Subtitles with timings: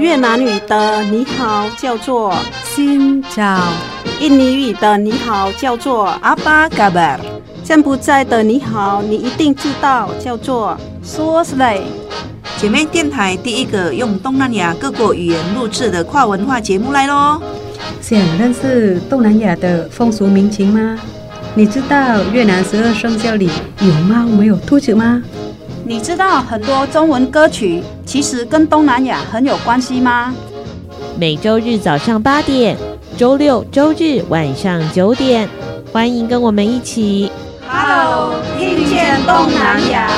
[0.00, 2.34] 越南语的你好叫做
[2.64, 3.60] Xin chào，
[4.18, 7.20] 印尼语的你好叫做 Apa kabar，
[7.62, 11.82] 柬埔寨的你好你一定知道叫做 Suo Slay。
[12.56, 17.40] 姐妹电台第一个用东南亚各国语言录制的跨文化节目来喽！
[18.00, 20.98] 想认识东南亚的风俗民情吗？
[21.56, 23.48] 你知道越南十二生肖里
[23.78, 25.22] 有猫没有兔子吗？
[25.86, 30.32] 你知道很多中文歌曲其实跟东南亚很有关系吗？
[31.18, 32.74] 每周日早上八点，
[33.18, 35.46] 周六周日晚上九点，
[35.92, 37.30] 欢迎跟我们一起
[37.68, 40.10] ，Hello，听见东南亚。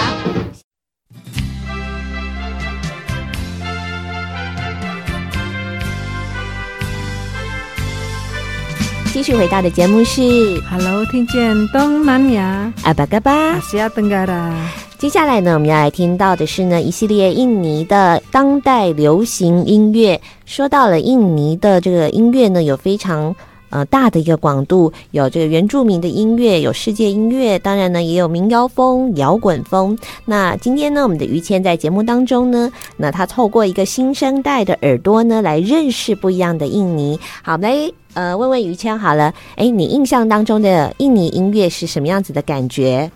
[9.12, 10.23] 继续回到的节目是
[10.70, 14.54] Hello，听见东南亚，阿巴嘎巴，阿西亚登嘎达。
[14.98, 20.18] 接下来呢，我们要来听到的是呢一系列印尼的当代流行音乐。
[20.46, 23.37] 说到了印尼的这个音乐呢，有非常
[23.68, 29.96] 呃大的一个广度，有这个原住民的音乐，有世界音乐，当然呢也有民谣风、摇滚风。
[30.24, 37.20] 那今天呢，我们的于谦在节目当中呢，那他透过一个新生代的耳朵呢，来认识不一样的印尼。
[37.42, 37.92] 好，嘞。
[38.15, 43.10] 呃，问问于谦好了，哎，你印象当中的印尼音乐是什么样子的感觉？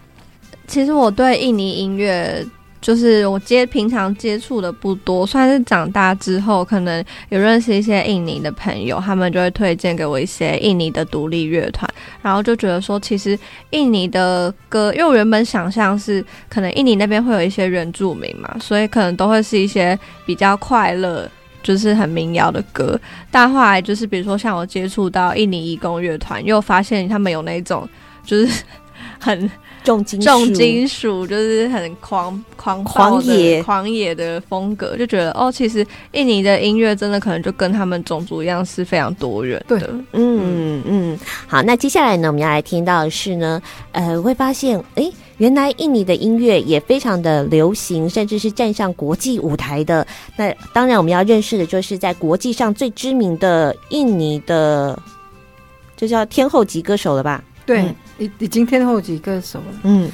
[0.71, 2.47] 其实我对印尼音乐，
[2.81, 13.37] 就是我接平常接触的不多，算是长大之后，可能有认识一些印尼的朋友，他们就会推荐给我一些印尼的独立乐团，然后就觉得说，其实
[13.71, 21.29] 印尼的歌，因为我原本想象是可能印尼那边会有一些原住民嘛，所以可能都会是一些比较快乐。
[21.63, 22.99] 就是很民谣的歌，
[23.31, 27.87] 但后来就是比如说像我接触到印尼义工乐团，又发现他们有那种
[28.25, 28.63] 就是
[29.19, 29.51] 很
[29.83, 39.79] 重金属重金属，就是很狂狂狂野狂野的风格，就觉得哦，其实印尼的音乐真的可能就跟他们种族一样是非常多元的。
[39.79, 43.61] 对，嗯嗯，好，那接下来呢，我们要来听到的是呢，
[43.93, 45.03] 呃，会发现哎。
[45.03, 50.07] 诶原来印尼的音乐也非常的流行，甚至是站上国际舞台的。
[50.37, 55.01] 那当然，我们要认识的就是在国际上最知名的印尼的，
[55.97, 57.43] 就叫天后级歌手了吧？
[57.65, 57.95] 对，嗯、
[58.39, 59.81] 已经天后几个手了。
[59.85, 60.11] 嗯，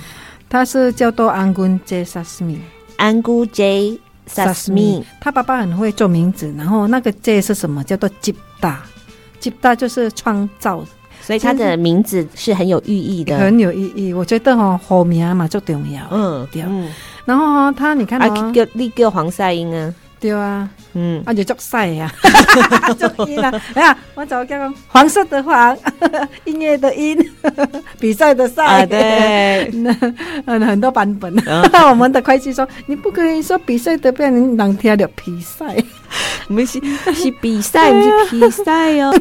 [0.48, 2.60] 他是叫做安姑 J 萨斯米，
[2.96, 5.04] 安姑 J 萨斯米。
[5.20, 7.82] 他爸爸很会做名字，然后那个 J 是什么？
[7.84, 8.82] 叫做吉大，
[9.40, 10.84] 吉大就是创造。
[11.22, 14.12] 所以他的名字是很有寓意的，很有意义。
[14.12, 16.06] 我觉得哈，好名嘛最重要。
[16.12, 16.64] 嗯，对。
[17.24, 22.10] 然后他，你看，啊，叫你叫黄赛英啊，对啊，嗯，啊就足赛呀，
[22.98, 23.52] 足音啊。
[23.74, 25.76] 哎呀，我早讲黄色的黄，
[26.44, 27.18] 音乐的音，
[28.00, 28.86] 比赛的赛。
[28.86, 29.70] 对，
[30.46, 31.30] 嗯，很多版本。
[31.90, 35.76] 我们的会计说，你不可以说比赛的，不然人能听到比赛。
[36.48, 36.80] 不是，
[37.12, 39.12] 是比赛，不是比赛哦。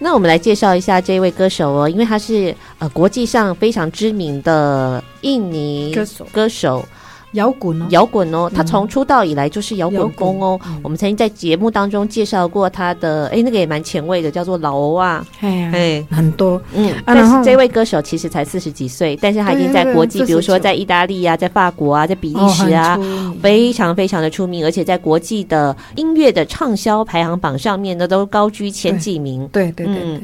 [0.00, 6.84] 那我们来介绍一下这位歌手哦，因为他是呃国际上非常知名的印尼歌手歌手。
[7.32, 10.58] 摇滚哦，摇滚哦，他从出道以来就是摇滚风哦。
[10.82, 16.92] 我们曾经在节目当中介绍过他的，哎，那个也蛮前卫的，叫做老欧啊，哎，很多，嗯。
[17.04, 22.98] 但是这位歌手其实才四十几岁，但是他已经在国际，比如说在意大利啊，在法国啊，在比利时啊，
[23.42, 29.48] 非常非常的出名，而且在国际的音乐的畅销排行榜上面呢，都高居前几名。
[29.48, 30.20] 对对对对。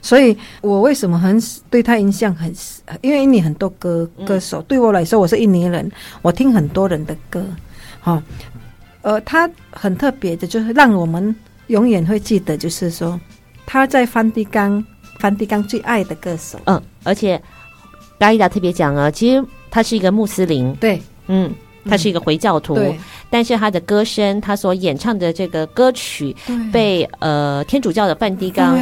[0.00, 2.52] 所以我为什么很对他印象很，
[3.00, 5.90] 因为印尼很多歌歌手，对我来说，我是印尼人，
[6.22, 7.44] 我听很多人的歌，
[8.00, 8.22] 哈，
[9.02, 11.34] 呃，他很特别的，就是让我们
[11.68, 13.20] 永远会记得，就是说
[13.66, 14.84] 他在梵蒂冈，
[15.18, 17.40] 梵蒂冈最爱的歌手，嗯，而且
[18.18, 21.52] 嘎伊达特别讲啊，其实他是一个穆斯林，对，嗯。
[21.88, 22.96] 他是一个回教徒，嗯、
[23.28, 26.34] 但是他的歌声，他所演唱的这个歌曲，
[26.72, 28.78] 被呃天主教的梵蒂冈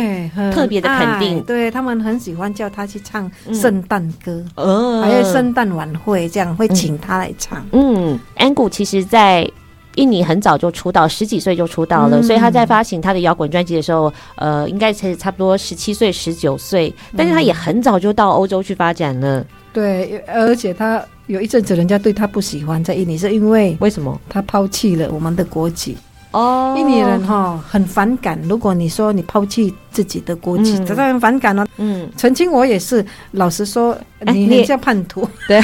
[0.53, 7.66] 特别的肯定，对他们很喜欢叫他去唱圣诞歌，嗯、还有圣诞晚会这样会请他来唱。
[7.72, 9.51] 嗯，安古其实在
[9.97, 19.45] 印尼很早就出道，十几岁就出道了，嗯、所以他在发行他的摇滚专辑的时候，呃，应该才差不多十七岁、十九岁，但是他也很早就到欧洲去发展了。
[19.72, 21.03] 对，而且他。
[21.27, 24.21] 有一阵子，人家对他不喜欢，在印尼是因为为什么？
[24.28, 25.97] 他抛弃了我们的国籍
[26.33, 26.75] 哦。
[26.77, 31.65] 印尼人哈很反感，如果你说你抛弃自己的国籍，他很反感哦。
[31.77, 33.97] 嗯，曾经我也是，老实说，
[34.27, 35.25] 你很像叛徒。
[35.47, 35.63] 对，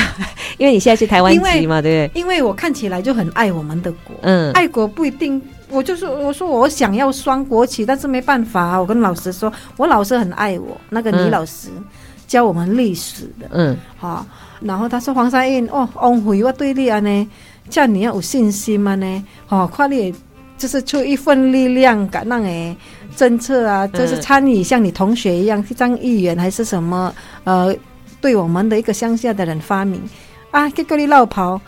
[0.57, 2.21] 因为你现在是台湾籍嘛，对不对？
[2.21, 5.43] 因为我看起来就很爱我们的国，嗯，爱国不一定。
[5.69, 8.81] 我就是我说我想要双国旗，但是没办法。
[8.81, 11.71] 我跟老师说，我老师很爱我，那个李老师。
[12.27, 14.27] 教我们历史的，嗯，好、哦。
[14.61, 17.29] 然后他说黄沙印哦，翁回我对你啊呢，
[17.69, 20.13] 叫你要有信心嘛呢，哦，快点
[20.57, 22.77] 就是出一份力量，感让诶
[23.15, 27.15] 政策啊，就是参与像你同学一样去当议员还是什么，
[27.45, 27.75] 呃，
[28.21, 30.03] 对我们的一个乡下的人发明。
[30.51, 31.61] 啊，结果你落跑，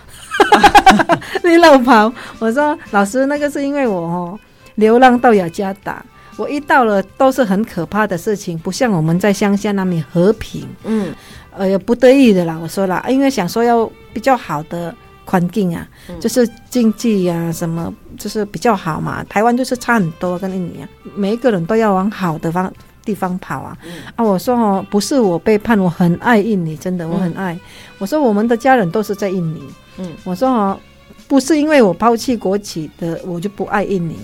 [1.45, 4.41] 你落跑，我说老师那个是因为我哦
[4.77, 6.03] 流浪到雅加达。
[6.39, 10.67] 我一到了都是很可怕的事情，不像我们在乡下那么和平。
[10.85, 11.13] 嗯，
[11.51, 14.95] 呃，不得已的啦，我说啦，因为想说要比较好的
[15.25, 19.25] 环境啊，嗯、就是经济呀、啊，什么就是比较好嘛。
[19.25, 22.73] 台湾就是差很多，跟印尼啊，每一个人都要往好的方
[23.05, 23.77] 地方跑啊。
[23.85, 27.53] 嗯、啊，我说哦，不是我背叛，我很爱印尼，真的，我很爱。
[27.55, 27.61] 嗯、
[27.99, 29.63] 我说我们的家人都是在印尼。
[29.99, 30.79] 嗯，我说哦，
[31.27, 34.17] 不是因为我抛弃国企的，我就不爱印尼。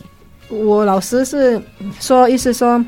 [0.49, 1.61] 我老师是
[2.01, 2.83] 说，意思说，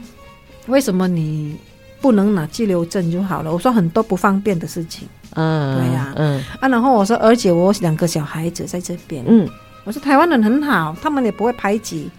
[0.66, 1.56] 为什么你
[2.00, 3.52] 不能拿居留证就好了？
[3.52, 6.44] 我说很多不方便的事情，嗯，对呀，嗯。
[6.60, 9.48] 啊，然后我说，而且我两个小孩子在这边，嗯，
[9.84, 12.10] 我说台湾人很好，他们也不会排挤，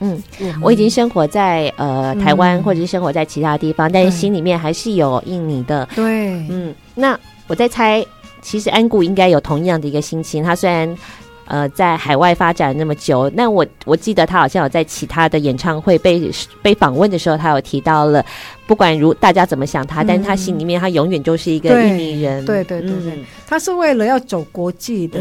[0.00, 0.20] 嗯，
[0.60, 8.04] 我已经生活在呃台湾，或者是生活在其他地方，但是心里面还是有印尼的，对，嗯，那我在猜，
[8.42, 10.96] 其实安谷应该有同样的一个心情，他虽然。
[11.46, 18.24] 呃，在海外发展那么久，那我我记得他好像有在其他的演唱会被被访问的时候，他有提到了，
[18.66, 22.44] 不管如大家怎么想他，嗯、但是他心里面他永远就是一个印尼人。
[22.44, 25.20] 对对对对，嗯、他是为了要走国际的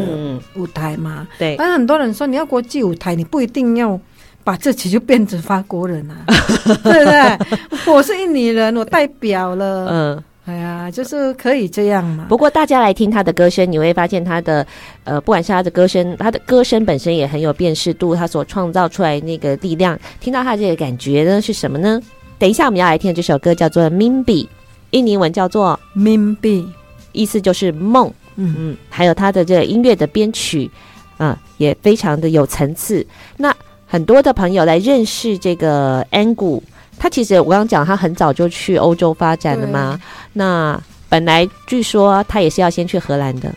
[0.56, 1.20] 舞台嘛。
[1.22, 4.00] 嗯、对，但很多人说你要国际舞台，你不一定要
[4.44, 6.26] 把自己就变成法国人啊，
[6.84, 7.94] 对不对？
[7.94, 9.88] 我是印尼人，我代表了。
[9.92, 10.24] 嗯。
[10.46, 12.28] 哎呀，就是可以这样嘛。
[12.30, 14.66] 不过大家来听他的歌声，你会发现他的
[15.04, 22.00] 呃，不管是他的歌声，他的歌声本身也很有辨识度，他所创造出来那个力量，听到他这个感觉呢是什么呢？
[22.38, 24.44] 等一下我们要来听的这首歌叫做《Mimbi》，
[24.92, 26.68] 印尼文叫做 Mimbi
[27.12, 28.14] 意思就是梦。
[28.36, 30.70] 嗯嗯，还有他的这个音乐的编曲
[31.18, 33.04] 啊、呃，也非常的有层次。
[33.38, 33.56] 那
[33.88, 36.62] 很多的朋友来认识这个安谷。
[36.98, 40.00] 他其实我刚刚讲，他很早就去欧洲发展了嘛。
[40.36, 43.52] 对那本来据说他也是要先去荷兰的。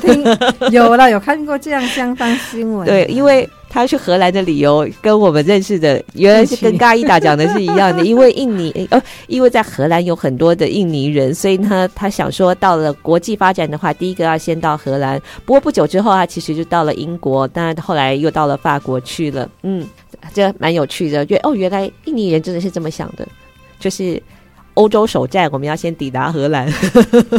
[0.00, 0.24] 听
[0.72, 2.86] 有了，有看过这样相当新闻。
[2.86, 8.04] 对，因为他去荷兰的理由跟我们认识的原来是跟嘎伊达讲的是一样的。
[8.06, 15.20] 因为印尼哦，因为在荷兰有很多的印尼人，所以呢，他想说到了国际发展的话，第一个要先到荷兰。
[15.44, 19.48] 不过不久之后，他其实就到了英国，当然后来又到了法国去了。
[19.62, 19.86] 嗯。
[20.32, 23.26] 这蛮有趣的，觉得哦，原来印尼人真的是这么想的，
[23.80, 24.22] 就是
[24.74, 26.66] 欧洲首站，我们要先抵达荷兰。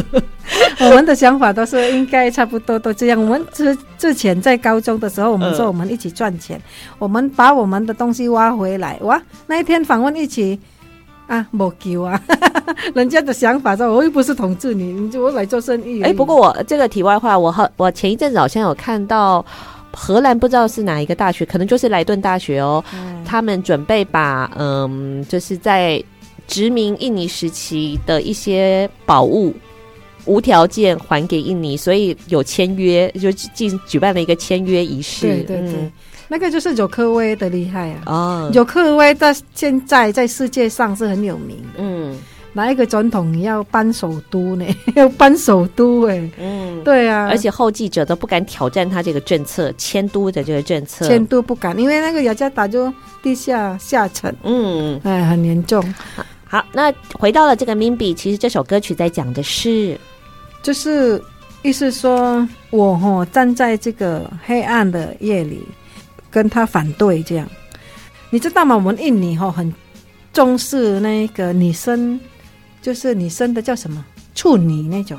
[0.80, 3.20] 我们的想法都是应该差不多都这样。
[3.20, 8.98] 我们之之前在高中的时候，我们说我们一起赚钱，呃、我们把我们的东西挖回来。
[9.02, 10.58] 哇，那一天访问一起
[11.26, 12.20] 啊，没救啊！
[12.94, 16.02] 人家的想法说，我又不是统治你，你就我来做生意。
[16.02, 19.44] 哎，不过我这个题外话，我好，我前一阵子好像有看到。
[19.96, 22.82] 荷兰不知道是哪一个大学，可能就是莱顿大学哦。
[22.92, 26.02] 嗯、他们准备把嗯，就是在
[26.46, 29.54] 殖民印尼时期的一些宝物
[30.24, 35.26] 无条件还给印尼，所以有签约，就进举办了一个签约仪式。
[35.26, 35.92] 对对对，嗯、
[36.28, 38.02] 那个就是佐科威的厉害啊！
[38.06, 41.78] 哦，佐科威在现在在世界上是很有名的。
[41.78, 42.16] 嗯。
[42.56, 44.64] 哪一个总统要搬首都呢？
[44.94, 55.82] 要搬首都哎、欸，嗯，对啊，而且后继者都不敢挑战他这个政策，迁都的这个政策，迁都不敢，因为那个雅加达就地下下沉，嗯，哎，很严重
[56.14, 56.24] 好。
[56.54, 59.98] 好，那回到了这个 Mimpi，其实这首歌曲在讲的是，
[60.62, 61.20] 就是
[61.62, 65.66] 意思说我哈站在这个黑暗的夜里，
[66.30, 67.48] 跟他反对这样，
[68.30, 68.76] 你知道吗？
[68.76, 69.74] 我们印尼哈很
[70.32, 72.20] 重视那个女生。
[72.80, 75.18] 就是女生的叫什么处女那种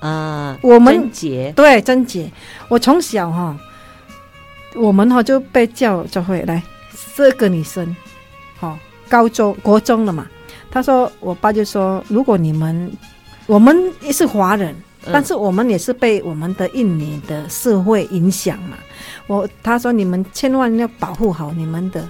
[0.00, 0.58] 啊？
[0.60, 2.28] 我们贞洁对贞洁。
[2.68, 3.56] 我从小哈，
[4.74, 6.60] 我们哈就被叫就会来
[7.14, 7.94] 这个女生，
[8.56, 8.76] 好
[9.08, 10.26] 高中国中了嘛。
[10.74, 12.92] 他说，我爸就说，如果你们
[13.46, 14.74] 我们也是华人，
[15.12, 18.76] 但是我们也是被我们的印尼的社会影响嘛。
[19.28, 22.06] 我他说，你们千万要保护好你们的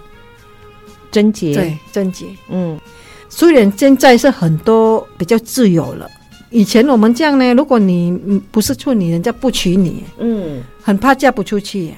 [1.10, 2.80] 贞洁，对贞洁，嗯。
[3.28, 6.08] 虽然现在是很多比较自由了，
[6.50, 8.12] 以前我们这样呢，如果你
[8.50, 11.92] 不是处女，人家不娶你，嗯，很怕嫁不出去，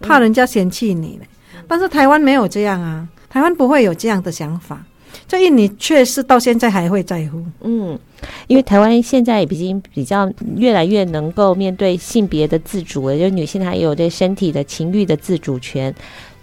[0.00, 1.20] 怕人家嫌弃你。
[1.66, 4.80] 但是台湾没有这样啊，台湾不会有这样的想法，
[5.28, 7.98] 所以你确实到现在还会在乎，嗯，
[8.46, 15.94] 因为台湾现在已经比较越来越能够面对性别的自主了，就是女性她也有对身体的情欲的自主权。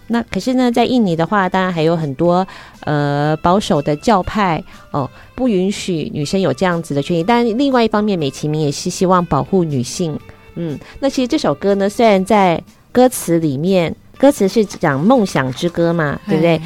[0.07, 2.45] 那可是呢，在印尼的话，当然还有很多
[2.81, 4.61] 呃保守的教派
[4.91, 7.23] 哦，不允许女生有这样子的权益。
[7.23, 10.19] 但另外一方面，美其名也是希望保护女性。
[10.55, 12.61] 嗯，那其实这首歌呢，虽然在
[12.91, 16.61] 歌词里面，歌词是讲梦想之歌嘛，对不对？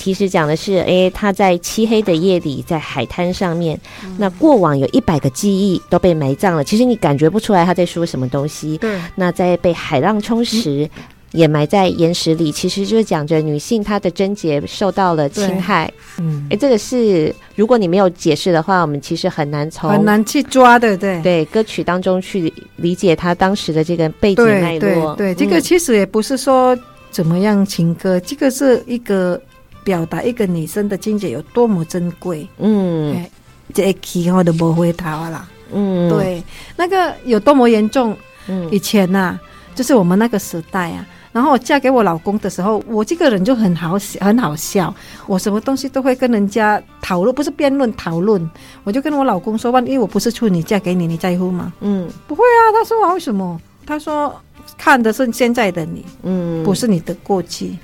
[0.00, 6.64] 其实讲的是，哎，他在漆黑的夜里，在海滩上面，嗯、那过往有一百个记忆都被埋葬了。
[6.64, 8.78] 其实你感觉不出来他在说什么东西。
[8.78, 8.98] 对。
[9.14, 11.02] 那在被海浪充实，嗯、
[11.32, 15.92] 掩埋在岩石里，其实就是讲着女性她的贞洁受到了侵害。
[16.18, 16.46] 嗯。
[16.50, 25.14] 哎，这个是如果你没有解释的话，我们其实很难从很难去抓的，对对，歌曲当中去理解她当时的这个背景脉络。
[25.14, 26.74] 对对，对，这个其实也不是说
[27.10, 29.38] 怎么样情歌，这个是一个。
[29.84, 33.24] 表达一个女生的境界有多么珍贵，嗯，
[33.72, 36.42] 这一期我都不回头了，嗯，对，
[36.76, 38.16] 那个有多么严重，
[38.48, 39.40] 嗯，以前呐、啊，
[39.74, 44.94] 就是我们那个时代啊，然后我嫁给我老公的时候，我这个人就很好笑，很好笑，
[45.26, 48.50] 我什么东西都会跟人家讨论，不是辩论讨论，
[48.84, 51.72] 我就跟我老公说，万一我不是处女嫁给你，你在乎吗？
[51.80, 53.60] 嗯，不会啊，他说为什么？
[53.86, 54.34] 他说
[54.78, 57.76] 看的是现在的你，嗯，不是你的过去。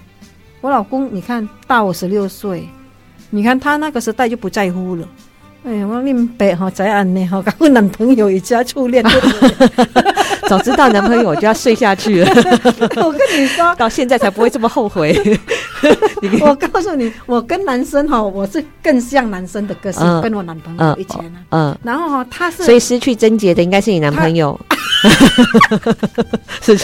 [0.66, 2.68] 我老公，你看大我十六岁，
[3.30, 5.06] 你看他那个时代就不在乎了。
[5.64, 9.04] 哎呀，我明白哈，在安呢哈，我男朋友也加初恋，
[10.50, 12.28] 早知道男朋友我就要睡下去了。
[13.00, 15.16] 我跟你说，到现在才不会这么后悔。
[16.42, 21.70] 我告诉你，我跟男生哈，我是更像男生的个性，嗯、跟我男朋友以前呢、啊。
[21.70, 24.58] 嗯，然后哈，他是所以失去贞洁的应该是你男朋友。
[26.60, 26.74] 是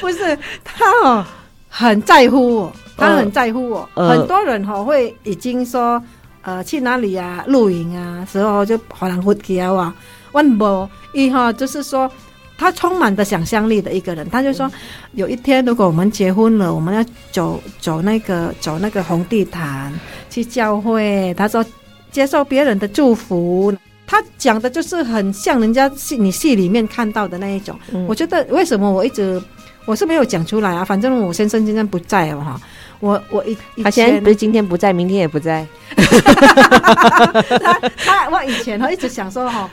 [0.00, 1.24] 不是他哦，
[1.68, 2.72] 很在乎我。
[2.98, 6.02] 他很在乎我，呃、很多人哈会已经说，
[6.42, 9.94] 呃，去哪里啊，露营啊，时候就好难回家哇。
[10.32, 12.10] 问我一哈就是说，
[12.58, 14.70] 他充满着想象力的一个人，他就说，
[15.12, 19.92] 有一天如果我们结婚了，我们要走走那个走那个红地毯
[20.28, 21.64] 去教会，他说
[22.10, 23.72] 接受别人的祝福，
[24.06, 27.78] 他讲的就是很像人家戏你戏里面看到的那一种。
[27.92, 29.40] 嗯、我觉得为什么我一直
[29.86, 30.84] 我是没有讲出来啊？
[30.84, 32.60] 反正我先生今天不在哦哈。
[33.00, 35.66] 我我以他现在不是今天不在，明天也不在。
[35.96, 39.70] 他他我以前哈一直想说哈，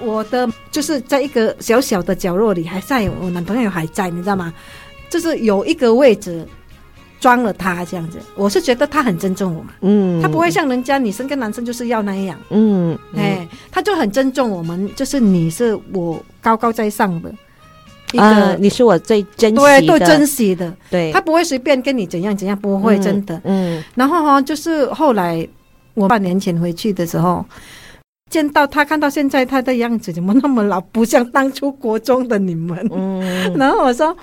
[0.00, 4.52] 我的就是在一个小小的角落里还在，我男朋友还在，你知道吗？
[5.10, 6.46] 就是有一个位置
[7.20, 17.30] 装了他这样子，我是觉得他很尊重我嘛，嗯，他不会像人家女生跟男生就是要那样，嗯，哎，他就很尊重我们，就是你是我高高在上的。
[18.18, 20.74] 啊，你是我最珍惜的，对，最珍惜的。
[20.90, 23.40] 对，他不会随便跟你怎样怎样，不会真的。
[23.44, 25.46] 嗯，然后哈，就是后来
[25.94, 27.44] 我半年前回去的时候，
[28.30, 32.88] 见到他，看到现在他的样子怎么那么老，不像当初国中的你们。
[32.92, 33.20] 嗯，
[33.56, 34.16] 然后我说，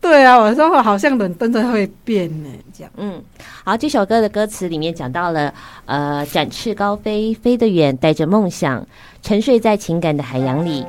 [0.00, 2.92] 对啊，我说好像人真的会变呢，这样。
[2.96, 3.22] 嗯，
[3.64, 5.52] 好，这首歌的歌词里面讲到了，
[5.86, 8.86] 呃，展翅高飞，飞得远，带着梦想，
[9.22, 10.84] 沉睡在情感的海洋里。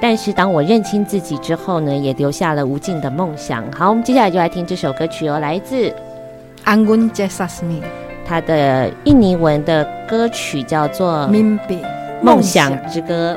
[0.00, 3.64] 但是当我认清自己之后呢，也留下了无尽的梦想。
[3.72, 5.92] 好，我们接下来就来听这首歌曲哦，来自
[6.64, 7.82] Anggun j e s a s m i
[8.26, 11.80] 他的印尼文的歌曲叫做《Mimpi
[12.22, 13.34] 梦想之歌》。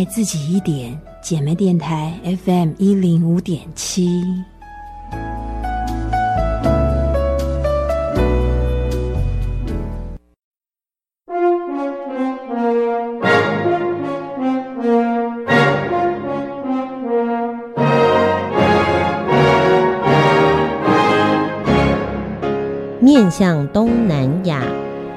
[0.00, 4.22] 爱自己一点，姐妹电台 FM 一零五点七。
[23.00, 24.62] 面向东南亚，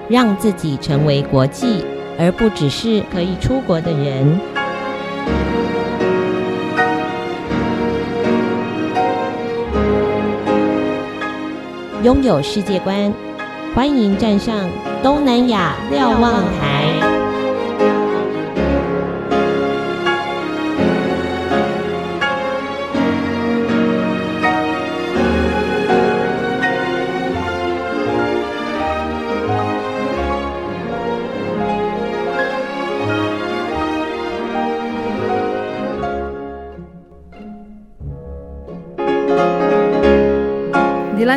[0.09, 1.85] 让自己成为国际，
[2.19, 4.52] 而不只是可以出国的人。
[12.03, 13.13] 拥有世界观，
[13.73, 14.69] 欢迎站上
[15.01, 17.22] 东南亚瞭望台。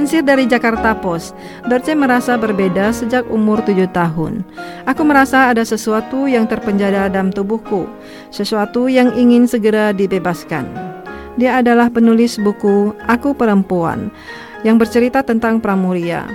[0.06, 1.34] Dilansir dari Jakarta Post,
[1.66, 4.46] Dorce merasa berbeda sejak umur tujuh tahun.
[4.86, 7.90] Aku merasa ada sesuatu yang terpenjara dalam tubuhku,
[8.30, 10.62] sesuatu yang ingin segera dibebaskan.
[11.34, 14.14] Dia adalah penulis buku Aku Perempuan
[14.62, 16.30] yang bercerita tentang Pramuria.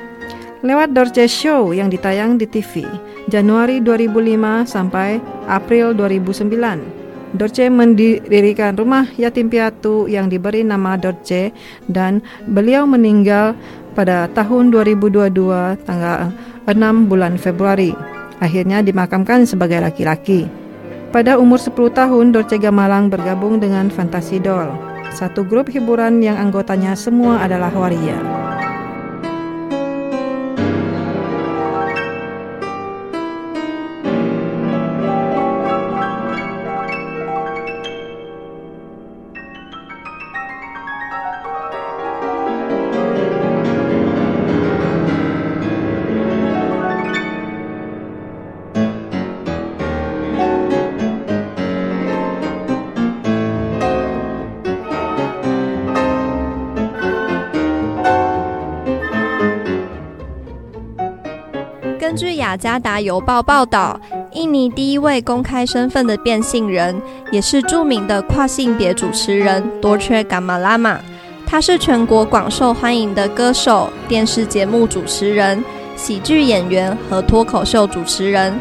[0.68, 2.84] Lewat Dorce Show yang ditayang di TV,
[3.32, 7.01] Januari 2005 sampai April 2009.
[7.32, 11.56] Dorce mendirikan rumah yatim piatu yang diberi nama Dorce
[11.88, 13.56] dan beliau meninggal
[13.96, 15.32] pada tahun 2022
[15.88, 16.32] tanggal
[16.67, 17.96] 6 bulan Februari.
[18.44, 20.50] Akhirnya dimakamkan sebagai laki-laki.
[21.12, 24.72] Pada umur 10 tahun, Dorce Gamalang bergabung dengan Fantasi Doll,
[25.12, 28.51] satu grup hiburan yang anggotanya semua adalah waria.《
[62.52, 63.98] 雅加达邮报》报道，
[64.34, 71.00] 印尼第一位公开身份的变性人，也是著名的跨性别主持人多切伽马拉玛。
[71.48, 75.64] 他是全国广受欢迎的歌手、电视节目主持人、
[75.96, 78.54] 喜剧演员和脱口秀主持人。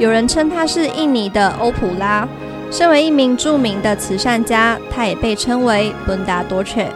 [0.00, 2.28] 有人称他是印尼的欧普拉。
[2.72, 6.90] 身为一名著名的慈善家，他也被称为本达多切。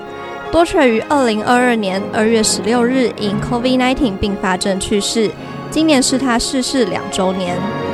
[0.50, 5.30] 多切于二零二二年二月十六日因 COVID-19 并发症去世。
[5.70, 7.89] 今年是他逝世两周年。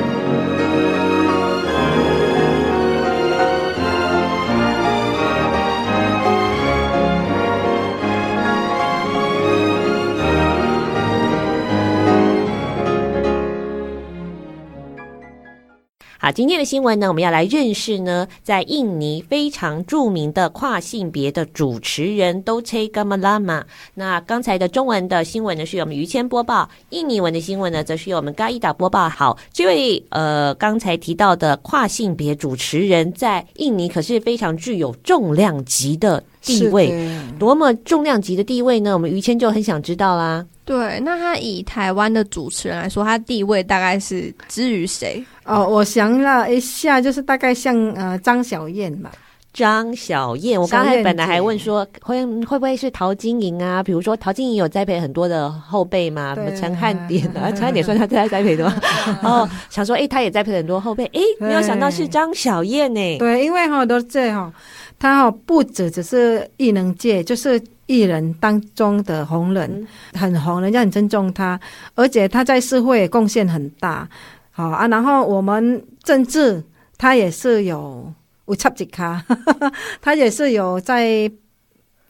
[16.27, 23.63] 好，今天的新闻呢，我们要来认识呢，在印尼非常著名的跨性别的主持人 Dolce Gamalama。
[23.93, 29.07] 那刚才的中文的新闻呢，是由我们于谦播报；印尼文的新闻呢，则是由我们嘎伊达播报。
[29.07, 36.91] 好，这位呃，刚才提到的跨性别主持人，在印尼可是非常具有重量级的地位，
[37.37, 38.93] 多么重量级的地位呢？
[38.93, 40.43] 我们于谦就很想知道啦。
[40.65, 45.23] 对，那他以台湾的主持人来说，他地位大概是之于谁？
[45.45, 49.11] 哦，我想了一下，就是大概像呃张小燕吧。
[49.53, 53.81] 张小燕，我刚才本来还问说会会不会是陶晶莹啊？
[53.81, 58.75] 比如说陶晶莹有栽培很多的后辈嘛，什么陈汉典啊，陈汉典算他在栽培的吗？
[59.23, 63.17] 哦，想说哎，他也栽培很多后辈，哎，没有想到是张小燕呢。
[63.17, 64.53] 对，因为哈都这哈，
[64.99, 67.61] 他哈不止只是艺能界，就是。
[67.89, 71.57] 艺人当中的红人，很红，人家很尊重他，
[71.95, 74.05] 而且他在社会贡献很大，
[74.51, 74.85] 好啊。
[74.89, 76.61] 然后我们政治，
[76.97, 78.13] 他也是有
[78.47, 79.23] 有插几卡，
[80.03, 81.31] 他也是有在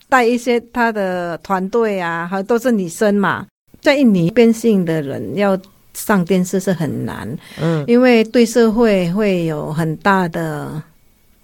[0.10, 3.46] 带一些他的团队啊，还都是女生嘛。
[3.80, 5.56] 在印尼变性的人要
[5.94, 10.82] 上电视是很难，嗯，因为对社会会有很大的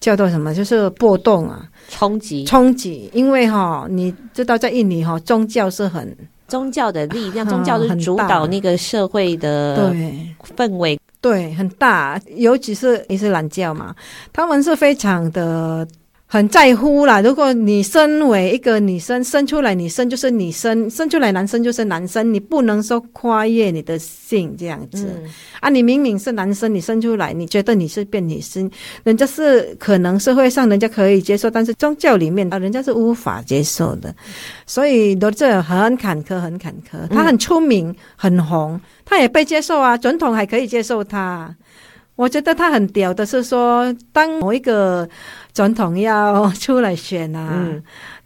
[0.04, 1.66] 叫做什么，就是波动啊。
[1.88, 6.16] 冲击，冲击，因为哈，你知道在印尼哈，宗教是很
[6.48, 9.94] 宗教的力量，宗教是主导那个社会的
[10.58, 13.96] 氛围，对，很大，尤其是伊斯兰教嘛，
[14.34, 15.88] 他们是非常的。
[16.34, 17.22] 很在乎啦。
[17.22, 25.70] 如果你身为一个女生，生出来女生就是女生，生出来男生就是男生，你不能说跨越你的性这样子、嗯、啊！
[25.70, 28.68] 你明明是男生，你生出来你觉得你是变女生，
[29.04, 34.12] 人家是可能社会上人家可以接受，但是宗教里面啊，人家是无法接受的。
[34.66, 37.08] 所以罗志很坎坷，很坎坷。
[37.10, 41.56] 他很出名，很红，他也被接受啊，总统还可以接受他。
[42.16, 45.08] 我觉得他很屌的是说，当某一个。
[45.54, 47.70] 总统要出来选啊，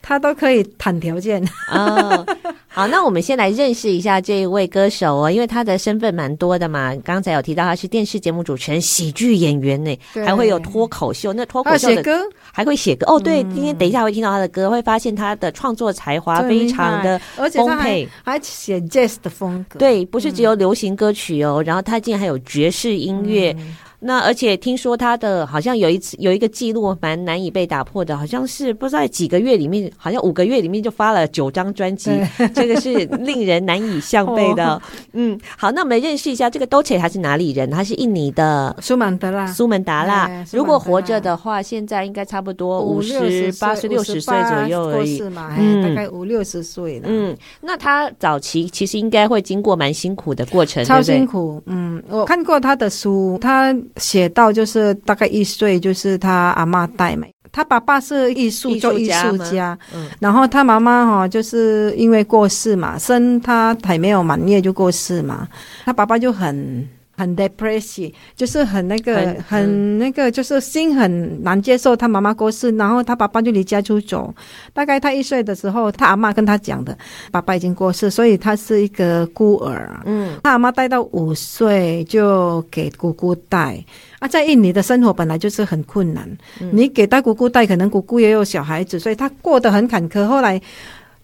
[0.08, 1.44] 他都可以谈条件。
[1.70, 2.26] 哦，
[2.70, 6.96] 好，那我们先来认识一下这一位歌手哦，因为他的身份蛮多的嘛。
[7.04, 11.34] 刚才有提到他是电视节目主持人、喜剧演员呢，还会有脱口秀。
[11.34, 12.22] 那脱口秀的写歌
[12.54, 13.20] 还会写歌哦。
[13.20, 19.78] 对，嗯、今天等一下会听到他的歌，会发现他的创作才华非常的丰沛，而且他还写 jazz 的风格。
[19.78, 23.54] 对，不是只有流行歌曲哦，嗯、然后他竟然还有爵士音乐。
[24.00, 32.12] 嗯那而且听说他的好像有一次有一个记录蛮难以被打破的，好像是不知道在几个月里面，好像五个月里面就发了九张专辑，
[32.54, 34.76] 这个是令人难以相背的。
[34.76, 34.82] 哦、
[35.14, 37.72] 嗯，好，那我们来认识一下这个 Dolce 他是哪里人？
[37.72, 39.48] 他是印尼的苏门答腊。
[39.48, 45.20] 苏门答腊，如果活着的话，现在应该差不多五十八岁、六十岁左右而已，
[45.58, 47.08] 嗯，大概五六十岁了。
[47.10, 51.60] 嗯，那他早期其实应该会经过蛮辛苦的过程，超辛苦。
[51.66, 53.76] 嗯，我看过他的书，他。
[53.96, 57.26] 写到就是大概一岁，就是他阿妈带嘛。
[57.52, 65.48] 他爸爸是艺术做艺术家，嗯，然后他妈妈哈就是因为过世嘛，生他还没有满月就过世嘛，
[65.86, 66.88] 他爸爸就很。
[67.18, 74.32] 很 depressed，就是很那个，很，很那个，就是心很难接受他妈妈过世，然后他爸爸就离家出走。
[74.72, 76.96] 大概他一岁的时候，他阿妈跟他讲的，
[77.32, 80.00] 爸爸已经过世，所以他是一个孤儿。
[80.06, 83.84] 嗯，他阿妈带到五岁就给姑姑带。
[84.20, 86.30] 啊，在印尼的生活本来就是很困难，
[86.62, 90.28] 嗯、你给他姑姑带，可能姑姑也有小孩子，所以他过得很坎坷。
[90.28, 90.62] 后来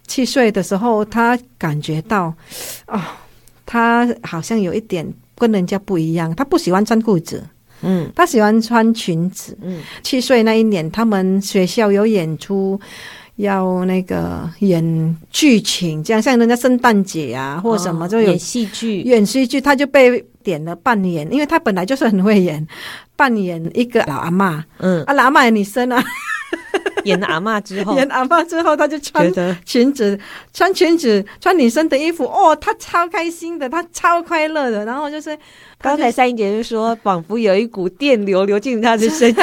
[0.07, 2.33] 七岁的时候，他感觉到，
[2.87, 2.99] 哦，
[3.63, 5.07] 他好像有一点。
[5.35, 7.43] 跟人家不一样，他不喜欢穿裤子，
[7.81, 9.81] 嗯，他喜欢穿裙子，嗯。
[10.01, 12.79] 七岁那一年，他们学校有演出，
[13.37, 22.65] 要那个演剧情，这样像人家圣诞节啊，或什么就有、哦、演戏剧，演戏剧，他就被点了扮演，因为他本来就是很会演，
[23.15, 26.03] 扮演一个老阿妈，嗯，啊，老阿嬷女生啊。
[27.03, 29.31] 演了阿嬷之后，演阿嬷之后，他就穿
[29.65, 30.19] 裙子，
[30.53, 32.25] 穿裙子，穿女生的衣服。
[32.25, 34.85] 哦，他超开心的，他超快乐的。
[34.85, 35.37] 然后就是
[35.81, 39.41] 刚才三英姐就说， 仿佛有一股电流流进他的身体。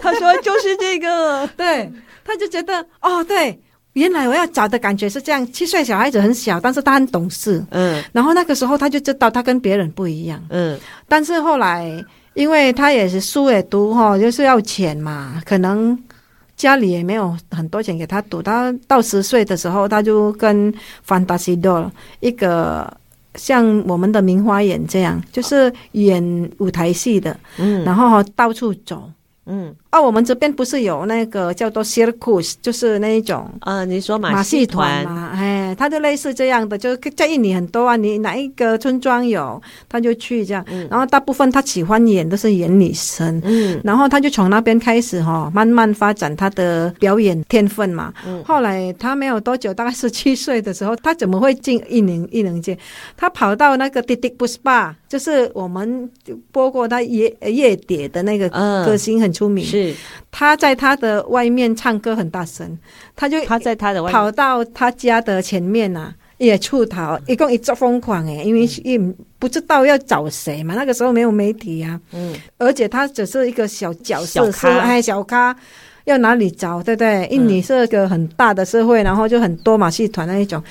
[0.00, 1.90] 他 说就是这个， 对，
[2.24, 3.58] 他就觉得哦，对，
[3.94, 5.46] 原来我要找的感觉是这样。
[5.52, 7.64] 七岁小孩子很小，但是他很懂事。
[7.70, 10.42] 嗯，然后那个时候他就知道他跟别人不一样。
[10.50, 15.98] 嗯，但是后来，因为他也是书也读哈，就是要钱嘛，可能。
[16.56, 20.72] 家里也没有很多钱给他读，他到十岁的时候，他就跟
[21.06, 21.90] Fantasidor
[22.20, 22.90] 一个
[23.34, 29.10] 像我们的名花演这样，就是演舞台戏的，嗯，然后到处走，
[29.44, 40.64] 嗯，啊，我们这边不是有那个叫做 Circus，就是那一种，呃，你说马戏团嘛，哎，他就类似这样的，就是在印尼很多啊，你哪一个村庄有，他就去这样。
[40.68, 48.12] 嗯、然后大部分他喜欢演都是演女生，嗯，然后他就从那边开始哈，慢慢发展他的表演天分嘛。
[48.26, 52.76] 嗯、后来他没有多久，大概十七岁的时候，他怎么会进艺能艺能界？
[53.16, 56.10] 他跑到那个 Titiek Puspa，就是我们
[56.50, 59.64] 播过他夜夜蝶的那个歌星，很出名。
[59.64, 59.94] 嗯、是。
[60.30, 62.76] 他在他的外面唱歌很大声，
[63.14, 68.98] 他就他在他的外跑到他家的前面呐、啊，也出逃，一共一直疯狂诶，因为也
[69.38, 75.56] 不知道要找谁嘛，那个时候没有媒体啊，嗯，而且他只是一个小角色，小咖，哎，小咖。
[76.06, 77.26] 要哪里找，对不对？
[77.32, 80.62] 印尼是个很大的社会，嗯、然后就很多马戏团那一种，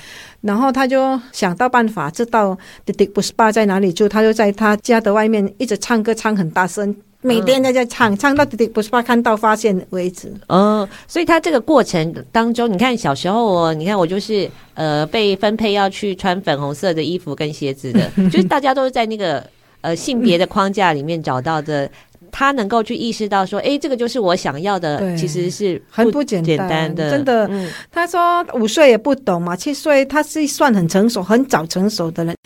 [0.46, 2.56] 然后他就想到办法，知道
[2.86, 10.32] Titiek Puspa 在哪里住，他就在他家的外面一直唱歌，唱很大声，每天都在唱，嗯、唱到 Titiek Puspa 看到发现为止。
[10.46, 19.44] 哦，所以他这个过程当中，你看小时候哦，你看我就是呃被分配要去穿粉红色的衣服跟鞋子的， 就是大家都是在那个
[19.80, 21.90] 呃性别的框架里面找到的。
[22.38, 27.48] 他能够去意识到说，哎，这个就是我想要的，其实是很不简单的，真的。
[27.48, 32.36] 嗯、他说五岁也不懂嘛，七岁他是算很成熟、很早成熟的人。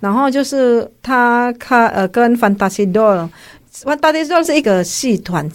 [0.00, 5.48] 然后就是他看呃跟 Fantastic Doll，Fantastic Doll 是一个戏团，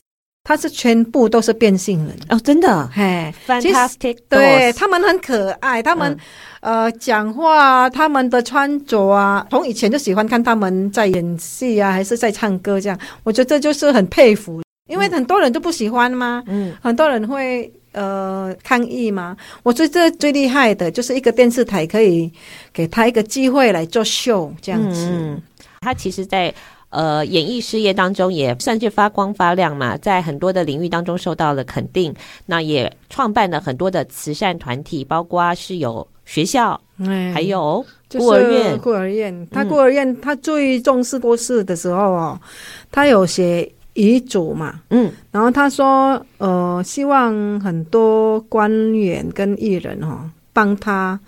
[0.43, 6.11] 他是全部都是变性人哦，真的，嘿，Fantastic，对他们很可爱，他们。
[6.11, 6.19] 嗯
[6.61, 12.95] 呃，讲话，他们的穿着啊，从以前就喜欢看他们在演戏啊，还是在唱歌这样。
[13.23, 19.35] 我觉得这就是很佩服，因为很多人都不喜欢嘛，嗯，很多人会呃抗议嘛。
[19.63, 22.31] 我觉得这最厉害的就是一个电视台可以
[22.71, 25.09] 给他一个机会来做秀这样子。
[25.11, 25.41] 嗯，
[25.79, 26.53] 他其实，在
[26.91, 32.13] 呃演艺事业当中也算是发光发亮嘛，在很多的领域当中受到了肯定。
[32.45, 36.07] 那也创办了很多的慈善团体，包括是有。
[36.23, 37.83] 学校，嗯，还有
[38.17, 42.39] 孤儿院，孤儿院，他孤儿院，他最重视过世的时候哦，
[42.89, 51.19] 他有写遗嘱嘛，嗯，然后他说，呃，希望很多官员跟艺人哦，帮他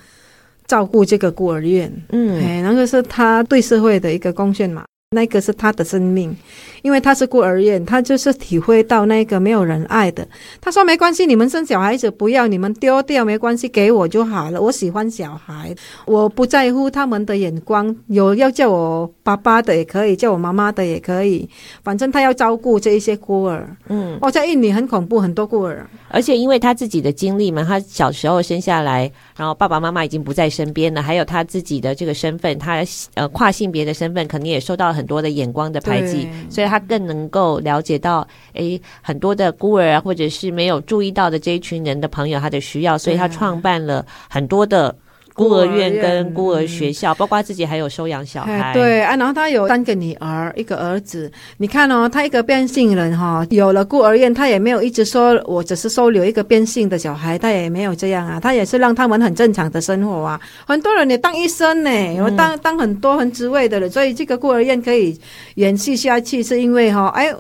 [0.68, 4.86] 照顾这个孤儿院，嗯，哎，那个是他对社会的一个贡献嘛。
[5.14, 6.36] 那个是他的生命，
[6.84, 10.28] 因为他是孤儿院，他就是体会到那个没有人爱的。
[10.62, 14.62] 他说没关系，你们生小孩子不要，你们丢掉没关系，给我就好了。
[14.62, 21.48] 我喜欢小孩，我不在乎他们的眼光，有要叫我爸爸的也可以，叫我妈妈的也可以，
[21.84, 23.78] 反正他要照顾这一些孤儿。
[23.90, 35.04] 嗯，我在印尼很恐怖，很多孤儿，而且因为他自己的经历嘛，他小时候生下来，然后爸爸妈妈已经不在身边了，还有他自己的这个身份，他呃跨性别的身份，肯定也受到很。
[35.04, 44.96] 很多的眼光的排挤，所以他更能够了解到，诶，很多的孤儿啊，或者是没有注意到的这一群人的朋友，他的需要，所以他创办了很多的。
[45.34, 48.72] 孤儿院跟孤儿学校，包括自己还有收养小孩。
[48.74, 51.32] 对啊，然后他有三个女儿，一个儿子。
[51.58, 60.40] 你看哦，他一个变性人哈，有了孤儿院，他也没有一直说我只是收留一个变性的小孩，他也没有这样啊，他也是让他们很正常的生活啊。
[60.66, 65.20] 很多人也当医生呢，有当当很多很职位的人，所以这个孤儿院可以
[65.56, 67.34] 延续下去，是因为哈，哎，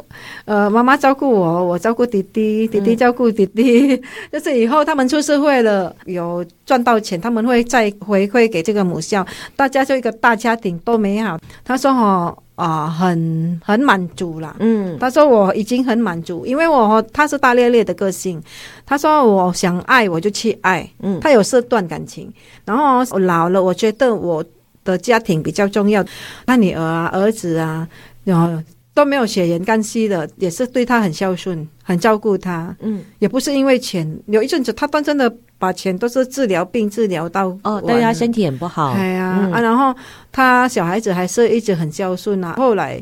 [0.45, 4.01] 呃，妈妈照顾我，我照顾弟弟，弟弟照顾弟弟，
[4.31, 7.93] 就是以后他们出社会了，有赚到钱，他们会再。
[8.03, 11.39] 回馈给这个母校，大家就一个大家庭多美好。
[11.63, 18.41] 他说：“哦，啊，很很满足啦。”嗯，他说我已经很满足，因为我他是大咧咧的个性。
[18.85, 22.31] 他说我想爱我就去爱，嗯，他有这段感情。
[22.65, 24.43] 然后我老了，我觉得我
[24.83, 26.03] 的家庭比较重要。
[26.45, 27.87] 他女儿啊，儿子啊，
[28.25, 28.61] 然后
[28.93, 32.75] 都没有血缘关系的，也是对他很孝顺，很照顾他。
[32.81, 35.33] 嗯，也不是因为钱，有一阵子他当真的。
[35.59, 38.93] 把钱都是治疗病，治疗到哦，对他身体很不好。
[38.95, 39.95] 对啊，嗯、啊，然后
[40.29, 42.55] 他小孩子还是一直很孝顺啊。
[42.57, 43.01] 后来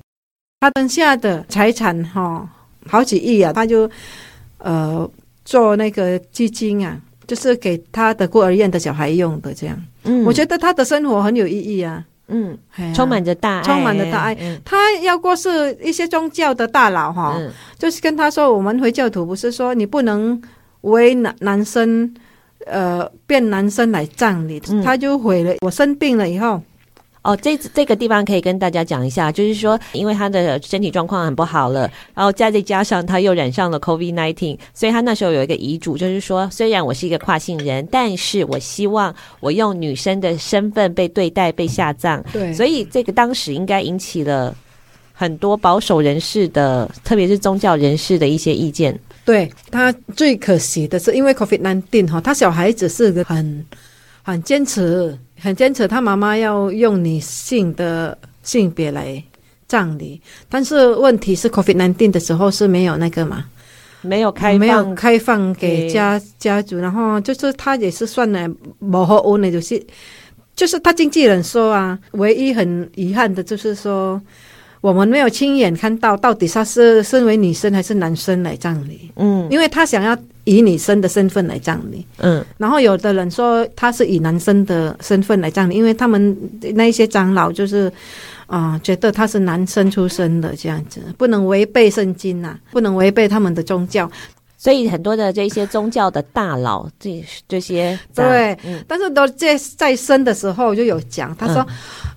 [0.60, 2.48] 他剩下的财产哈、哦，
[2.86, 3.90] 好几亿啊，他就
[4.60, 5.10] 呃
[5.44, 9.76] 做那个基金啊，就是给他的孤儿院的小孩用的这样。
[10.04, 12.06] 嗯，我觉得他的生活很有意义啊。
[12.32, 14.36] 嗯，啊、充满着大爱，充满着大爱。
[14.40, 20.42] 嗯、他要过是一些宗教的大佬哈，嗯、就是跟他说，我们回教徒不是说你不能
[20.82, 22.14] 为男男生。
[22.68, 25.52] 呃，变男生来葬你，嗯、他就毁了。
[25.62, 26.62] 我生病了以后，
[27.24, 31.82] 哦，这这个地方可以跟大家讲一下，就是说，因为他的身体状况很不好了，
[32.16, 42.24] 然后再再加上他又染上了 COVID nineteen，所以他那时候有一个遗嘱，就是说，虽然我是一个跨性人，但是我希望我用女生的身份被对待、被下葬。
[42.34, 44.56] 对，所以这个当时应该引起了
[45.14, 49.00] 很多保守人士的，特别是宗教人士的一些意见。
[49.24, 53.64] 对他最可惜的是，因为 COVID nineteen 哈，他小孩子是个很
[54.24, 59.22] 很坚持，很坚持，他妈妈要用女性的性别来
[59.68, 63.46] 葬礼，但是问题是 COVID-19 的时候是没有那个嘛，
[64.02, 68.48] 没有开放，没有开放给家家族，然后就是他也是算了
[68.80, 69.84] 模合屋呢，就是
[70.56, 74.22] 就是他经纪人说啊，唯一很遗憾的就是说。
[74.82, 80.18] 我们没有亲眼看到到底他是身为女生还是男生来葬礼，嗯，因为他想要
[80.52, 86.38] 以女生的身份来葬礼，嗯，然后有的人说他是以男生的身份来葬礼，因为他们
[86.76, 87.88] 那一些长老就是
[88.48, 94.12] 啊、呃，觉得他是男生出生的这样子，不能违背圣经呐、啊，不能违背他们的宗教，
[94.58, 101.66] 所以很多的这些宗教的大佬，这这些对，嗯、但是都在在生的时候就有讲，他说、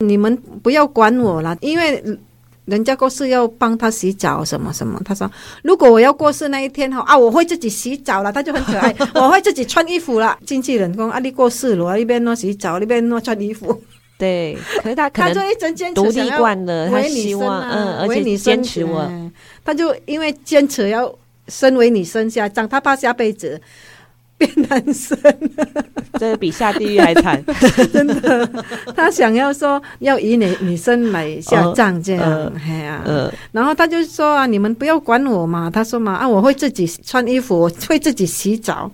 [0.01, 2.03] 嗯、你们不要管我了，因为。
[2.67, 5.31] 人家过世要帮他洗澡什么什么，他说
[5.63, 10.39] 如果我要过世那一天哈啊，我会自己洗澡了，他就很可爱， 我会自己穿衣服了。
[10.47, 13.79] 经纪人说啊，你过世了，一边弄洗澡，一边弄穿衣服。
[14.17, 15.35] 对，可是他可能
[15.93, 19.11] 独立惯了，他希望嗯，而且你坚持我，
[19.65, 21.13] 他就因为坚持要
[21.49, 23.61] 身为女生下葬，他怕下辈子。
[24.37, 25.17] 变男生，
[26.19, 27.43] 这个比下地狱还惨，
[27.93, 28.49] 真的。
[28.97, 33.33] 他想要说要以女女生来下葬这样，哎呀，嗯。
[33.53, 35.71] 然后他就说啊，你们不要管我嘛。
[35.71, 38.91] 他说嘛，啊，我会自己穿衣服，我会自己洗澡。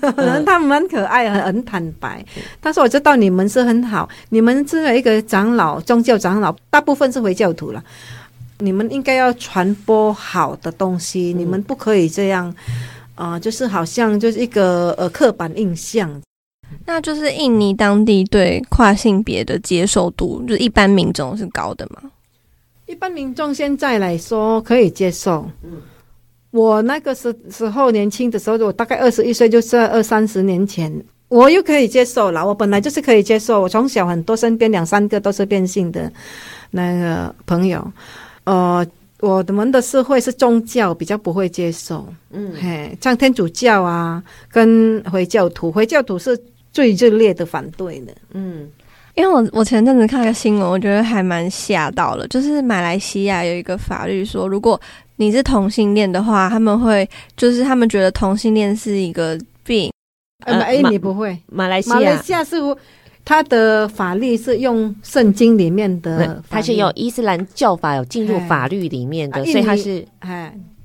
[0.00, 2.24] 嗯、 他们很可爱，很很坦白。
[2.60, 7.82] 他说我知道你们是很好，你们作为一个长老，宗教长老，大部分是回教徒了。
[8.58, 12.54] 你们应该要传播好的东西，你们不可以这样。
[13.22, 16.10] 啊、呃，就是好像就是一个呃刻板印象，
[16.84, 22.10] 那就是印尼当地对跨性别的接受度，就是一般民众是高的吗？
[22.86, 25.48] 一般民众现在来说可以接受。
[25.62, 25.80] 嗯，
[26.50, 30.92] 我那个时时候年轻的时候，我大概二十一岁，就是二三十年前，
[31.28, 32.44] 我又可以接受了。
[32.44, 36.12] 我本来就是可以接受，我从小很多身边两三个都是变性的
[36.72, 37.92] 那个朋友，
[38.42, 38.84] 呃。
[39.22, 46.36] 我们的社会是宗教比较不会接受，嗯，嘿，像天主教啊，跟回教徒，回教徒是
[46.72, 48.68] 最热烈的反对的，嗯，
[49.14, 54.78] 因为我我前阵子看了个新闻，我觉得还蛮吓到了，就是马来西亚有一个法律说，如果
[55.14, 59.92] 你是同性恋的话，他们会就是他们觉得同性恋是一个病，
[60.46, 62.56] 呃，哎，你不会，马来西亚，马来西亚是。
[63.24, 70.04] 他的法律是用圣经里面的，他是用伊斯兰教法有进入法律里面的，所以他是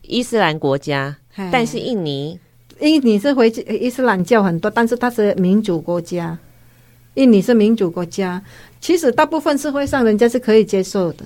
[0.04, 1.16] 伊斯兰国家。
[1.52, 2.40] 但是印尼，
[2.80, 6.38] 印尼是回伊斯兰教很多，但是它是民主国家。
[7.14, 8.42] 印尼是民主国家，
[8.80, 11.26] 其实大部分社会上人家是可以接受的。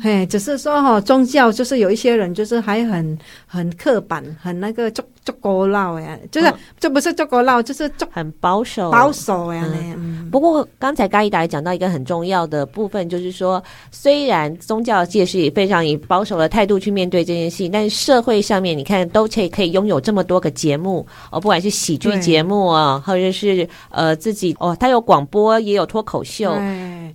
[0.00, 5.02] 嘿，只是说哈，宗教就是有一些人就是还很很刻板，很那个就。
[5.24, 9.64] 足够老呀，就是这不是足够老，就是很保守保守呀。
[9.72, 13.62] 嗯，不过刚才嘎伊达也讲到一个很重要的部分，就是说，
[13.92, 26.52] 虽然宗教界是以非常以保守的态度去面对这件事，但是社会上面你看都可以可以拥有这么多个节目哦，不管是喜剧节目啊，或者是呃自己哦，他有广播也有脱口秀，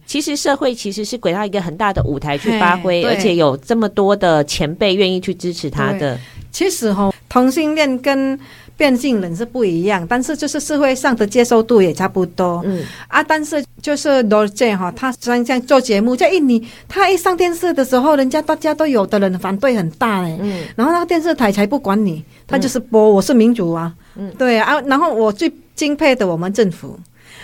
[0.05, 6.17] 其实社会其实是给他一个很大的舞台去发挥，而且有这么多的前辈愿意去支持他的。
[6.51, 8.39] 其实哈，同性恋跟
[8.75, 12.61] 变性人是不一样，但是就是社会上的接受度也差不多。
[12.65, 20.37] 嗯啊，但是就是罗杰哈，他像像做节目在印尼，他一上电视的时候，人家大家都有的人反对很大嘞。
[20.41, 23.93] 嗯，然后那个电视台才不管你，他就是播，我是民主啊。
[24.15, 24.79] 嗯，对啊。
[24.81, 26.97] 然后我最敬佩的我们政府，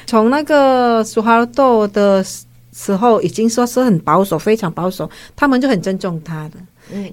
[0.06, 2.26] 从那个苏哈尔多的
[2.72, 6.58] 时候已经说是很保守，非常保守，他们就很尊重他的。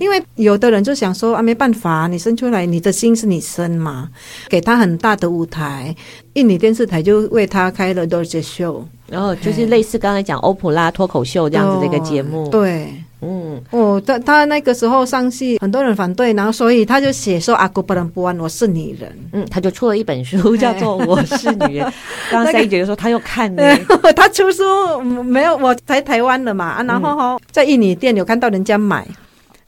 [0.01, 4.11] 因为有的人就想说啊，没办法，你生出来，你的心是你生嘛，
[4.49, 5.95] 给他很大的舞台。
[6.33, 12.49] 印尼电视台就为他开了多节秀，然后就是类似刚才讲欧普拉脱口秀这样子的一个节目。
[12.49, 12.93] 对，
[13.23, 19.13] 嗯，哦，他他那个时候上戏，很多人反对，然后所以他就写说啊，Aku Perempuan，我是女人。
[19.33, 21.87] 嗯，他就出了一本书，叫做《我是女人》。
[22.31, 23.77] 刚才姐姐说他又看了，
[24.17, 25.57] 他出书没有？
[25.57, 29.07] 我在台湾了嘛啊，然后哈，在印尼店有看到人家买。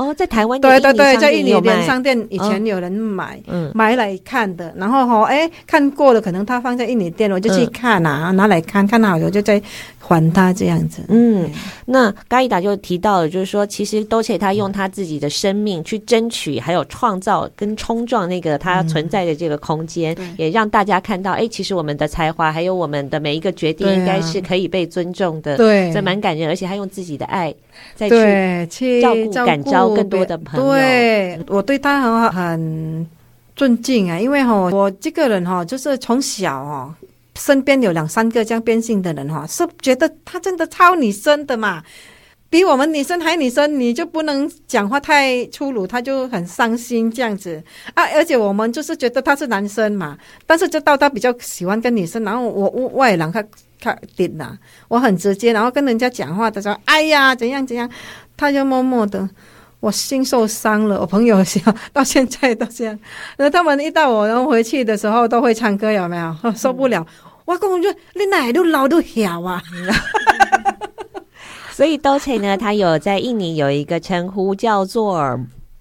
[0.03, 4.73] 哦，在台湾对对对，在印尼店商店以前有人买，嗯，买来看的。
[4.77, 9.61] 然后哈，哎，看过了，可能他放在印尼店，我就去看啊，拿来看看好了，就再
[10.01, 11.03] 还他这样子。
[11.09, 11.49] 嗯，
[11.85, 25.57] 那嘎伊达就提到了，就是说，其实多切他用他自己的生命去争取，还有创造跟冲撞那个他存在的这个空间，也让大家看到，哎，其实我们的才华，还有我们的每一个决定，应该是可以被尊重的。
[25.57, 27.55] 对，这蛮感人，而且他用自己的爱
[27.95, 28.09] 再
[28.67, 29.92] 去照顾、感召。
[29.95, 33.07] 更多的朋友，对，我对他很很
[33.55, 36.95] 尊敬啊，因为哈，我这个人哈，就是从小哦
[37.39, 41.83] 身边有两三个这样变性的人哈，是觉得他真的超女生的嘛，
[42.51, 47.63] 比我们女生还女生，你就不能讲话太粗鲁，他就很伤心这样子
[47.95, 48.05] 啊。
[48.15, 53.43] 而且我们就是觉得他是男生嘛，但是就到他比较喜欢跟女生，然后我我外人他
[53.81, 57.89] 他点了，我很直接，然后跟人家讲话的时候，哎呀怎样怎样，
[58.37, 59.29] 他就默默的。
[59.83, 61.61] 我心受伤了，我朋友笑
[61.93, 62.97] 到现在都这样。
[63.37, 66.53] 那他们一到我然后回去的时候都会唱歌，有没有？
[66.55, 67.05] 受不了！
[67.45, 69.61] 我讲就你奶都老都小啊。
[71.75, 75.37] 所以 Doce 呢，他有在印尼有一个称呼叫做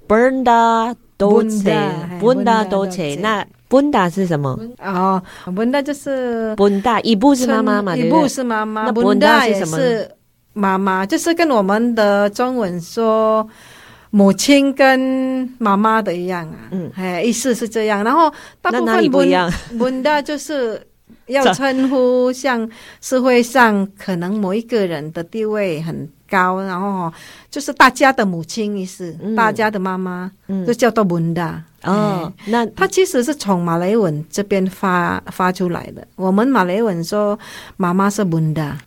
[0.07, 3.19] Bunda Doce，Bunda Doce。
[3.19, 4.59] 那 Bunda 是什么？
[4.79, 7.95] 哦，Bunda 就是 Bunda，一部是妈妈嘛？
[7.95, 8.85] 一部是妈妈。
[8.85, 9.77] 那 Bunda 是什么？
[9.77, 10.11] 是
[10.53, 13.47] 妈妈，就是跟我们的中文说。
[14.11, 18.03] 母亲跟妈妈的一样啊，嗯，哎，意思是这样。
[18.03, 18.31] 然后
[18.61, 19.51] 大部分不一样？
[19.79, 20.85] 问的就是
[21.27, 27.11] 要称呼像社会上可能某一个人的地位很高，然后
[27.49, 31.63] 就是大家的母亲意思，嗯、大家的妈妈，嗯，就叫做文的。
[31.83, 36.05] 哦，那它其实是从马来文这边发发出来的。
[36.15, 37.39] 我们马来文说
[37.77, 38.77] 妈妈是文的。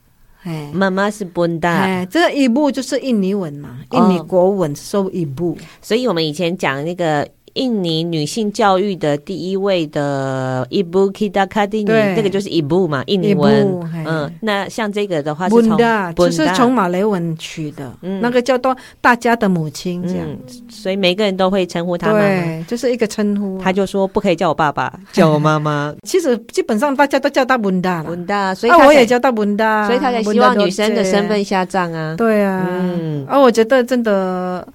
[0.44, 7.28] 哎，妈妈是 Bunda，哎，这一部就是印尼文嘛，印尼国文说一部，所以我们以前讲那个。
[7.54, 13.80] 印尼女性教育的第一位的 Ibu Kita Kartini，这个就是 Ibu 嘛，印尼文。
[14.06, 15.78] 嗯，那像这个的话是从，
[16.16, 20.26] 就是从马来文取的，嗯，那个叫做大家的母亲这样，
[20.68, 22.20] 所以每个人都会称呼他妈妈。
[22.20, 23.58] 对，就是一个称呼。
[23.62, 25.94] 他就说不可以叫我爸爸，叫我妈妈。
[26.02, 32.14] 其实基本上大家都叫他 Bunda，Bunda，所以我也叫他 Bunda，所以他才希望女生的身份下降啊。
[32.18, 34.66] 对啊，嗯，而我觉得真的，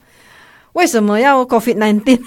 [0.73, 2.19] 为什么要 COVID nineteen？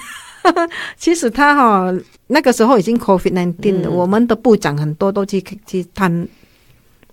[0.97, 1.95] 其实他哈
[2.26, 6.28] 那个时候已经 COVID nineteen 了，嗯、我们的部长很多都去去探，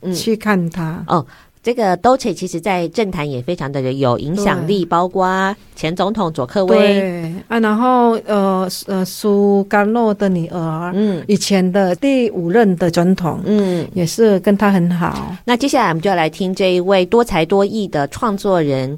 [0.01, 1.25] 嗯、去看他哦。
[1.61, 15.36] 这个 Doce 其实在政坛也非常的有影响力，包括前总统佐克威对啊，然后呃呃苏甘洛的女儿，嗯，以前的第五任的总统，嗯，也是跟他很好。
[15.43, 18.97] 那接下来我们就要来听这一位多才多艺的创作人。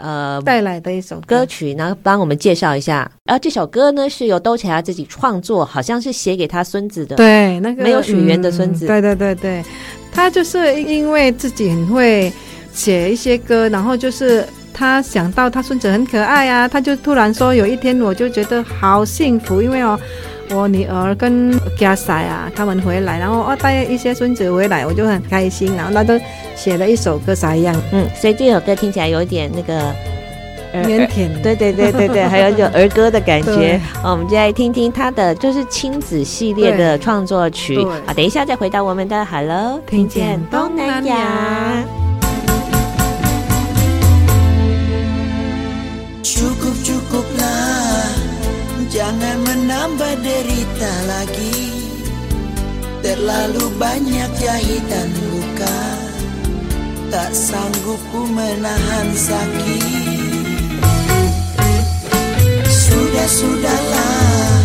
[0.00, 3.10] 呃，带来的一首歌曲，然后帮我们介绍一下。
[3.24, 7.16] 然后这首歌呢，是由 Doce 他自己创作，好像是写给他孙子的。
[7.16, 8.86] 对，那个没有血缘的孙子。
[8.86, 8.88] 嗯。
[8.88, 9.64] 对对对对，
[10.10, 12.32] 他就是因为自己很会
[12.72, 20.00] 写一些歌，然后就是他想到他孙子很可爱啊，他就突然说，有一天我就觉得好幸福，因为哦。
[20.52, 25.74] 我女儿跟家嫂啊，他们回来，然后哦带一些孙子回来，我就很开心。
[25.76, 26.18] 然后他都
[26.56, 27.74] 写了一首歌啥样？
[27.92, 29.94] 嗯，所以这首歌听起来有一点那个
[30.72, 33.54] 腼腆，对对对对对，还有一种儿歌的感觉。
[33.54, 37.76] 对我们就来听听他的就是亲子系列的创作曲。
[38.06, 41.84] 好，等一下再回到我们的 Hello，听见东南亚。
[48.90, 51.70] Jangan menambah derita lagi.
[53.06, 55.80] Terlalu banyak jahitan luka.
[57.06, 60.58] Tak sanggup ku menahan sakit.
[62.66, 64.58] Sudah-sudahlah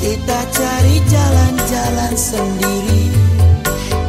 [0.00, 3.12] Kita cari jalan-jalan sendiri.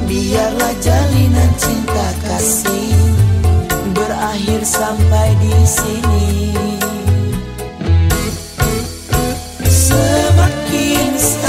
[0.08, 2.96] Biarlah jalinan cinta kasih
[3.92, 6.46] Berakhir sampai di sini
[10.76, 11.45] in the sky.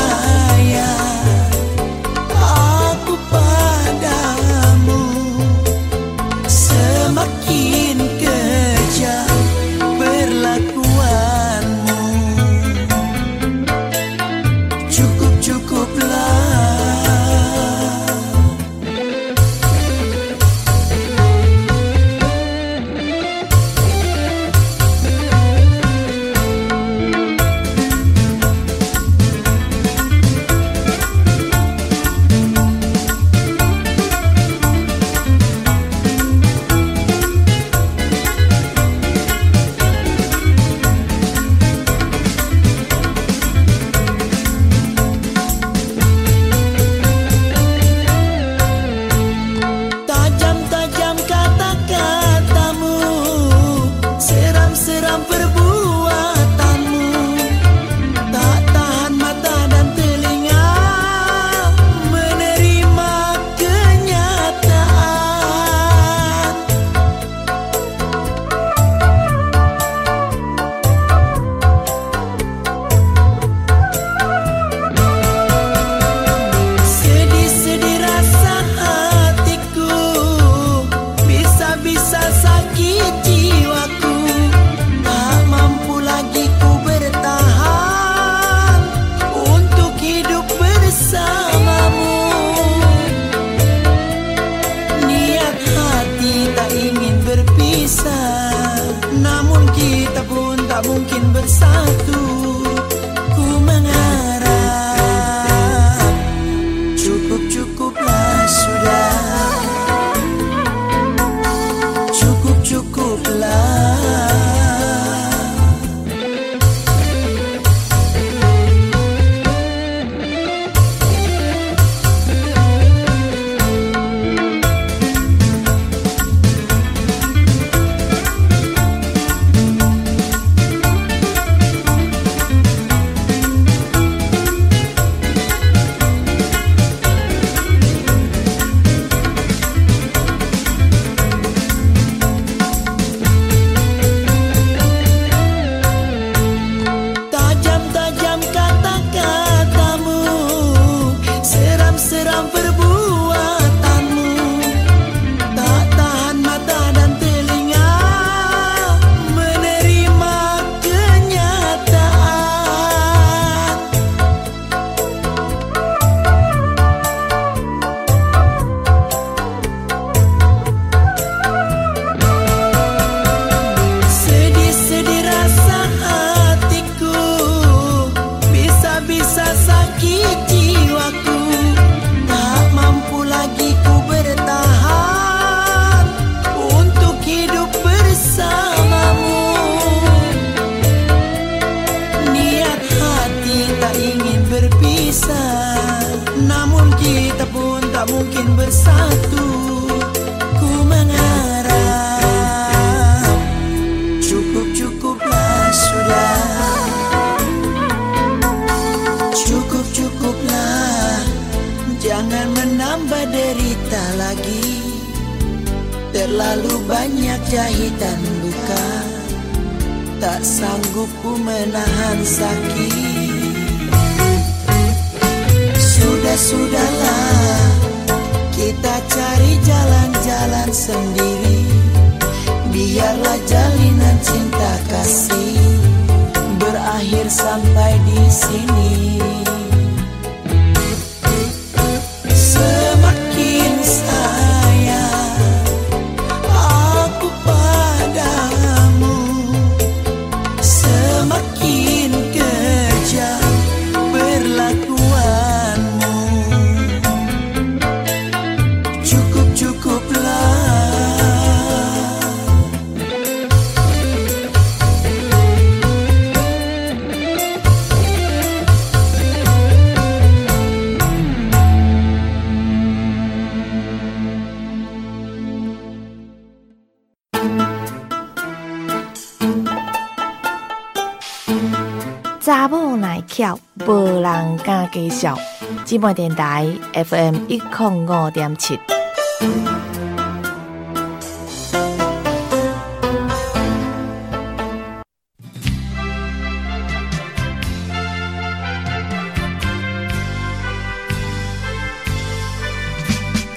[284.97, 285.37] 介绍。
[285.85, 288.81] 芝麻电台 FM 一零五点七。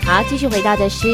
[0.06, 1.08] 好，继续回到的是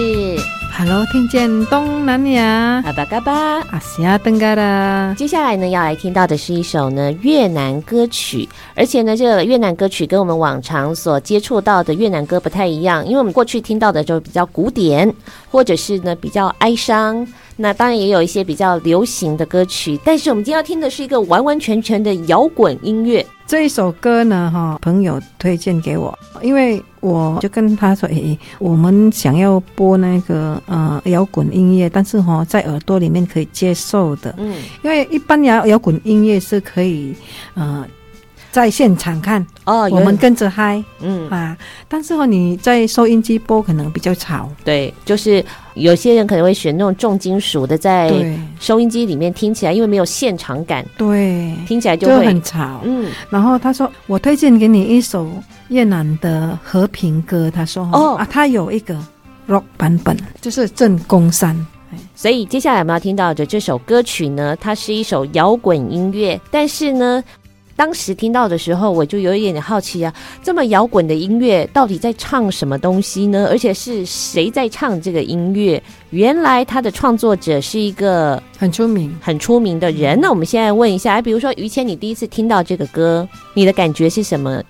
[0.77, 3.61] Hello，听见东南亚，阿巴嘎巴。
[3.71, 5.15] 阿西亚登嘎啦。
[5.17, 15.11] 接下来呢，要来听到的是一首呢越南歌曲，而且呢，这个越南歌曲跟我们往常所接触到的越南歌不太一样，因为我们过去听到的就比较古典，
[15.49, 17.25] 或者是呢比较哀伤。
[17.55, 23.25] 那当然也有一些比较流行的歌曲，但是我们今天要听的是一个完完全全的摇滚音乐。
[23.47, 37.13] 这一首歌呢，哈，朋友推荐给我，因为我就跟他说，诶，我们想要播那个呃摇滚音乐，但是哈，在耳朵里面可以接受的，嗯，因为一般摇摇滚音乐是可以
[37.53, 37.85] 呃
[38.55, 41.29] 在现场看哦，我们跟着嗨，嗯。
[41.29, 41.57] 啊，
[41.89, 45.43] 但是哈你在收音机播可能比较吵，对，就是
[45.73, 48.13] 有些人可能会选那种重金属的，在
[48.57, 55.29] 收音机里面听起来，因为没有现场感，对，听起来就就会很吵，嗯，然后他说：“我推荐给你一首
[55.67, 58.15] 越南的和平歌。”他说：“哦。
[58.15, 58.95] 啊，他有一个
[59.49, 61.53] rock 版本，就是镇公山。
[62.13, 67.23] 所以接下来我们要听到的这首歌曲呢，它是一首摇滚音乐，但是呢，
[67.75, 73.47] 当时听到的时候，我就有一点点好奇啊，这么摇滚的音乐到底在唱什么东西呢？
[73.49, 75.81] 而且是谁在唱这个音乐？
[76.11, 80.17] 原来他的创作者是一个很出名、很出名的人。
[80.21, 84.63] 那我们现在问一下，哎比如说于谦，你第一次听到这个歌，你的感觉是什么？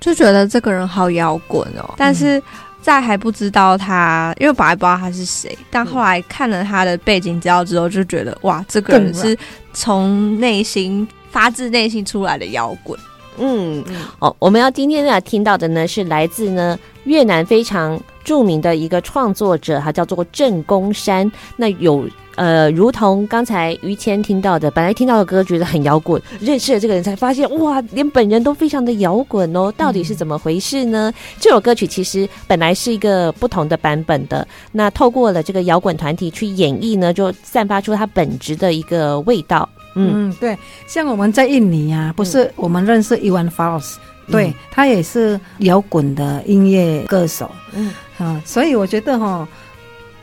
[0.00, 2.40] 就觉得这个人好摇滚哦，但是
[2.80, 9.36] 在还不知道他，因为本来不知道他是谁，但后来看了他的背景资料之后，就觉得哇，这个人是
[9.74, 12.98] 从内心发自内心出来的摇滚。
[13.40, 13.84] 嗯，
[14.18, 21.30] 哦，我们要今天要听到的呢，是来自呢越南非常著名的一个创作者，他叫做郑公山。
[21.56, 22.04] 那有
[22.34, 31.08] 呃，如同刚才于谦听到的，本来听到的歌觉得很摇滚，认识了这个人才发现，哇，连本人都非常的摇滚哦，到底是怎么回事呢？
[31.08, 39.68] 嗯、这首歌曲其实本来是一个不同的版本的，那透过了这个摇滚团体去演绎呢，就散发出它本质的一个味道。
[39.98, 43.96] 嗯，嗯，对，像我们在印尼啊，不是我们认识 Iwan Fals，
[44.30, 49.46] 对，他也是摇滚的音乐歌手，嗯，啊，所以我觉得哈，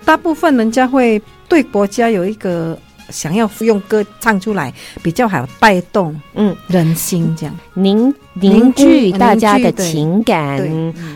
[0.03, 2.77] 大部分人家会对国家有一个。
[3.09, 10.59] 想要用歌唱出来比较好带动，嗯，人心这样凝凝聚大家的情感，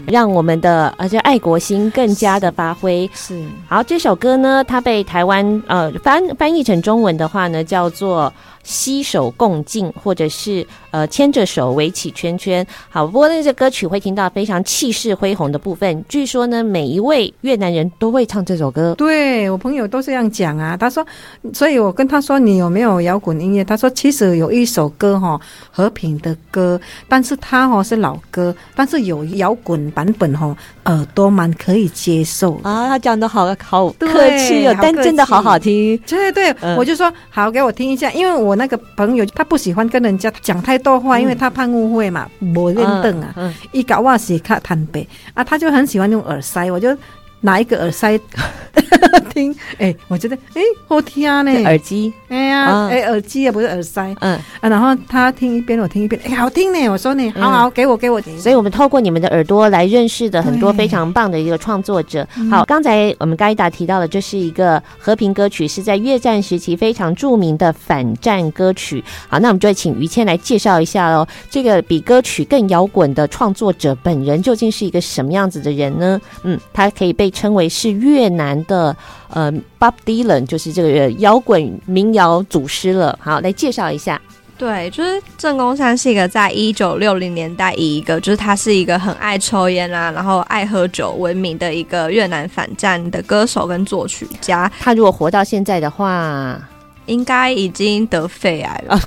[0.08, 3.10] 让我们的而且爱国心更加的发挥。
[3.14, 8.32] 是好，这首歌呢，它被台湾呃翻翻译成中文的话呢，叫做。
[8.70, 12.66] 携手共进，或者是呃牵着手围起圈圈。
[12.88, 16.06] 好，不过那这歌曲会听到非常气势恢宏的部分。
[16.08, 18.94] 据说呢，每一位越南人都会唱这首歌。
[18.96, 20.78] 对，我朋友都这样讲啊。
[20.78, 21.04] 他说，
[21.52, 23.64] 所以我跟他说，你有没有摇滚音乐？
[23.64, 25.42] 他说，其实有一首歌哈，
[25.72, 30.56] 和平的歌，但是他哈是老歌，但是有摇滚版本哈，
[30.86, 32.88] 耳朵蛮可以接受啊。
[32.88, 35.98] 他讲的好好客气哦，但真的好好听。
[36.06, 38.59] 对对，嗯、我就说好，给我听一下，因为我。
[38.60, 46.96] 那个朋友他不喜欢跟人家讲太多话，嗯、因为他怕误会嘛，不认得啊，一搞话是他坦白啊，他就很喜欢用耳塞，我就。
[47.42, 48.20] 拿一个耳塞
[49.34, 62.28] 听，哎、欸，我觉得哎、欸、好听呢，耳机，哎呀，哎、耳机也不是耳塞，嗯啊，然后他听一遍，我听一遍，哎、欸、好听呢，我说呢，好好给我给我听，所以我们透过你们的耳朵来认识的很多非常棒的一个创作者。
[62.50, 69.04] 好，刚才我们盖达提到的，这是一个和平歌曲，是在越战时期非常著名的反战歌曲。
[69.28, 76.20] 好，那我们就请于谦来介绍一下喽，这个比歌曲更摇滚的创作者本人究竟是一个什么样子的人呢？
[76.44, 77.29] 嗯，他可以被。
[77.30, 78.96] 称为是越南的
[79.30, 83.18] 呃 Bob Dylan，就是这个摇滚民谣祖师了。
[83.22, 84.20] 好，来介绍一下。
[84.58, 94.70] 对，就是郑公山是一个在一九六零年代以一个就是他是一个很爱抽烟啊，然后爱喝酒闻名的一个越南反战的歌手跟作曲家。
[94.78, 96.60] 他如果活到现在的话，
[97.06, 99.00] 应该已经得肺癌了。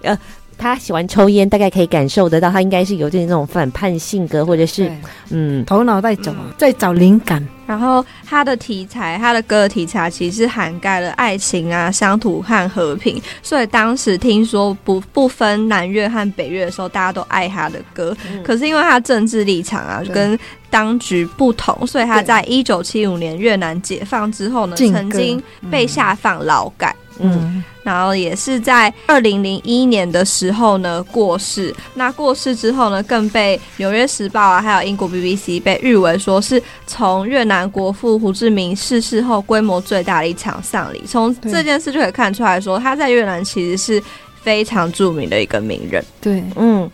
[0.60, 4.92] 他喜欢抽烟，大概可以感受得到，他应该是有点那种反叛性格，或者是
[5.30, 7.42] 嗯，头脑在走，在找灵感。
[7.66, 18.14] 然后他的题材，他的歌的题材其实涵盖了爱情啊、乡土和和平，所以当时听说不不分南越和北越的时候，大家都爱他的歌。
[18.30, 20.38] 嗯、可是因为他政治立场啊，跟
[20.68, 26.94] 当局不同，所以他在一九七五年越南解放之后呢，曾经被下放劳改。
[27.22, 31.74] 嗯，然后也是在二零零一年的时候呢过世。
[31.94, 41.02] 那过世之后呢，更被《纽约时报》啊，还有英国 BBC 被誉为说是从越南国父胡志明逝世后规模最大的一场丧礼。
[41.06, 44.02] 从这件事就可以看出来说，他在越南其实是
[44.42, 46.04] 非常著名的一个名人。
[46.20, 46.90] 对，嗯。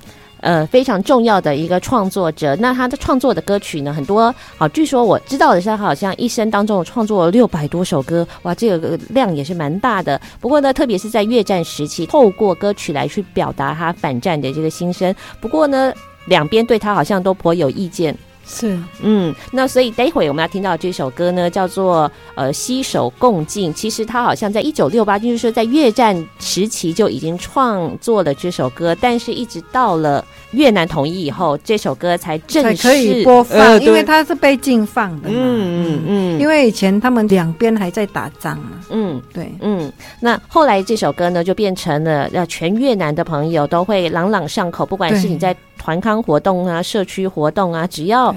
[0.47, 2.55] 呃，非常重要的一个创作者。
[2.61, 4.32] 那他的创作的歌曲呢，很多。
[4.57, 10.20] 好，据说我知道的是，他好像一生当中创作了六百多首歌，哇，这个量也是蛮大的。
[10.40, 15.12] 不过呢，特别是在越战时期，透过歌曲来去表达他反战的这个心声。
[15.40, 15.92] 不过呢，
[16.26, 18.16] 两边对他好像都颇有意见。
[18.49, 23.74] 是，嗯，那所以待会我们要听到这首歌呢，叫做呃携手共进。
[23.74, 35.34] 其实他好像在一九六八，就是说在越战时期就已经创作了这首歌，但是一直到了越南统一以后，这首歌才正式可以播放，呃、因为它是被禁放的嘛。
[35.36, 38.80] 嗯嗯嗯，因为以前他们两边还在打仗嘛。
[38.90, 45.55] 嗯，对，嗯，那后来这首歌呢，就变成了让全越南的朋友都会朗朗上口，不管是你在。
[45.78, 48.34] 团康活动啊，社区活动啊，只要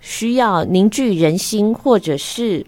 [0.00, 2.64] 需要凝聚人心，或者是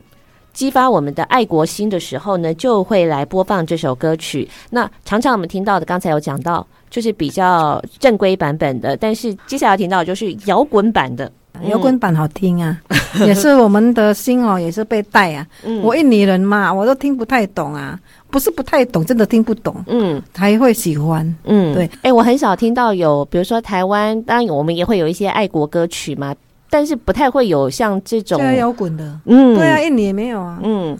[0.52, 4.48] 激发我们的爱国心的时候呢，就会来播放这首歌曲。
[4.70, 11.30] 那常常我们听到的，刚才有讲到，就是比较正规版本的，但是接下来要听到的就是摇滚版的。
[11.64, 12.80] 摇滚版好听啊，
[13.26, 15.44] 也是我们的心哦，也是被带啊。
[15.64, 17.98] 嗯、我印尼人嘛，我都听不太懂啊。
[18.30, 19.74] 不是不太懂，真的听不懂。
[19.86, 21.34] 嗯，还会喜欢。
[21.44, 21.84] 嗯，对。
[21.86, 26.34] 哎、欸，我很少听到有，比如说台湾，当然我们也会有一些爱国歌曲嘛，
[26.68, 29.18] 但是不太会有像这种摇滚的。
[29.24, 30.60] 嗯，对啊，印尼也没有啊。
[30.62, 30.98] 嗯，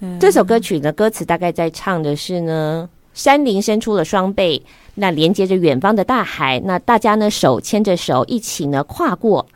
[0.00, 4.60] 嗯，这首歌曲的歌词大概在唱的是呢，山林伸出了双臂，
[4.94, 9.46] 那连接着远方的大海，那大家呢手牵着手一起呢跨过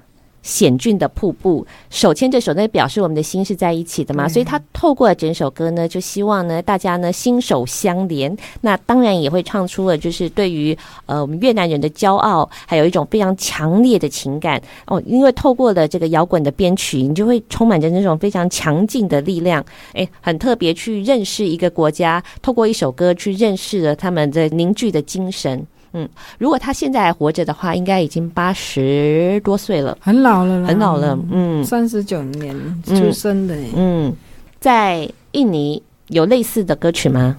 [0.42, 4.28] 险峻的瀑布，手牵着手，那表示我们的心是在一起的嘛。
[4.28, 8.36] 所以他透过了整首歌呢，就希望呢大家呢心手相连。
[8.60, 10.76] 那当然也会唱出了就是对于
[11.06, 15.02] 呃我们越南人的骄傲，还有一种非常强烈的情感哦。
[15.06, 19.64] 因为透过了这个摇滚的编曲，你就会充满着那种非常强劲的力量。
[19.94, 25.66] 诶，很特别去认识一个国家，透过一首歌去认识了他们的凝聚的精神。
[25.92, 31.18] 嗯，如果他现在还活着的话，应该已经八十多岁了，很老了，很老了。
[31.30, 33.54] 嗯，三十九年出生的。
[33.56, 33.72] 嗯。
[33.74, 34.16] 嗯，
[34.60, 37.36] 在印尼有类似的歌曲吗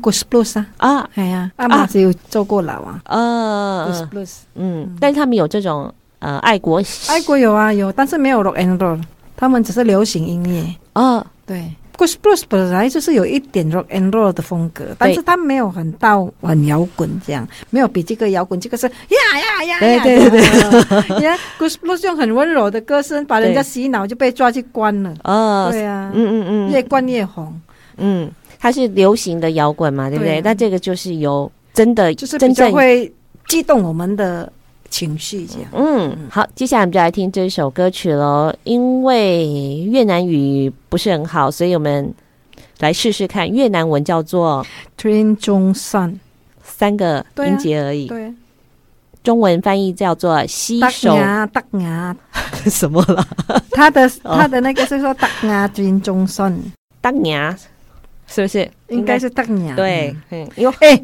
[0.00, 3.00] ？Gus Plus 啊，哎呀，阿妈只有做过老啊。
[3.04, 9.02] 呃，Gus Plus，嗯，但是他们有这种呃爱国，爱国有啊有，但是没有 Rock and Roll，
[9.36, 10.74] 他们只是流行音乐。
[10.94, 11.70] 哦，对。
[12.02, 20.40] Gus Plus 本来就是有一点 rock and roll 的风格，但是他没有很到很摇滚这样，没有比这个摇滚，这个是呀呀呀，对对对，
[21.16, 25.14] 你看 Gus Plus 用很温柔的歌声把人家洗脑，就被抓去关了。
[25.22, 27.60] 哦，对啊，嗯嗯嗯，越关越红。
[27.98, 28.28] 嗯，
[28.58, 30.40] 它是流行的摇滚嘛，对不对？
[30.40, 33.12] 那这个就是有真的，就是比较会
[33.46, 34.52] 激动我们的。
[34.92, 38.54] 情绪这样，嗯，好，接下来我们就来听这首歌曲喽。
[38.64, 42.14] 因为越南语不是很好，所以我们
[42.78, 44.64] 来试试看越南文，叫做
[45.00, 46.20] Train 中山，
[46.62, 48.06] 三个音节而已。
[48.06, 48.34] 对，对，
[49.24, 51.16] 中文翻译叫做携手。
[51.52, 52.14] 大牙
[52.68, 53.26] 什么了？
[53.70, 56.54] 他的他的那个是说大牙 Train 中山，
[57.00, 57.56] 大牙
[58.26, 58.70] 是不是？
[58.88, 59.74] 应该是大牙。
[59.74, 61.02] 对，嗯，因为哎。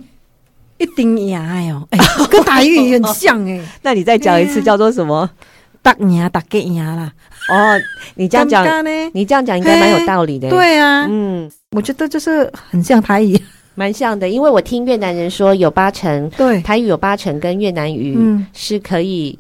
[0.79, 1.99] 一丁牙哟，哎，
[2.31, 3.61] 跟台语很像哎。
[3.83, 5.29] 那你再讲一次，叫做什么？
[5.83, 7.12] 大牙大吉牙啦。
[7.49, 7.81] 哦，
[8.16, 8.64] 你这样讲，
[9.12, 10.51] 你这样讲应该蛮有道理的。
[10.51, 13.41] 对啊，嗯，我觉得就是很像台语，
[13.74, 14.29] 蛮像的。
[14.29, 18.18] 因为我听越南人说，有八成对台语有八成跟越南语
[18.53, 19.39] 是可以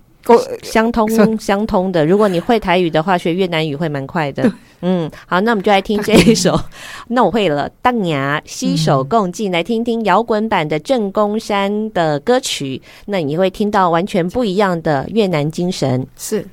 [0.62, 1.08] 相通
[1.38, 2.04] 相通的。
[2.04, 4.50] 如果你会台语的话，学越南语会蛮快的。
[4.80, 6.58] 嗯，好，那我们就来听这一首。
[7.08, 12.80] 那我会了，当牙携手共进，来听听摇滚版的郑公山的歌曲。
[13.06, 16.06] 那你会听到完全不一样的越南精神。
[16.16, 16.46] 是。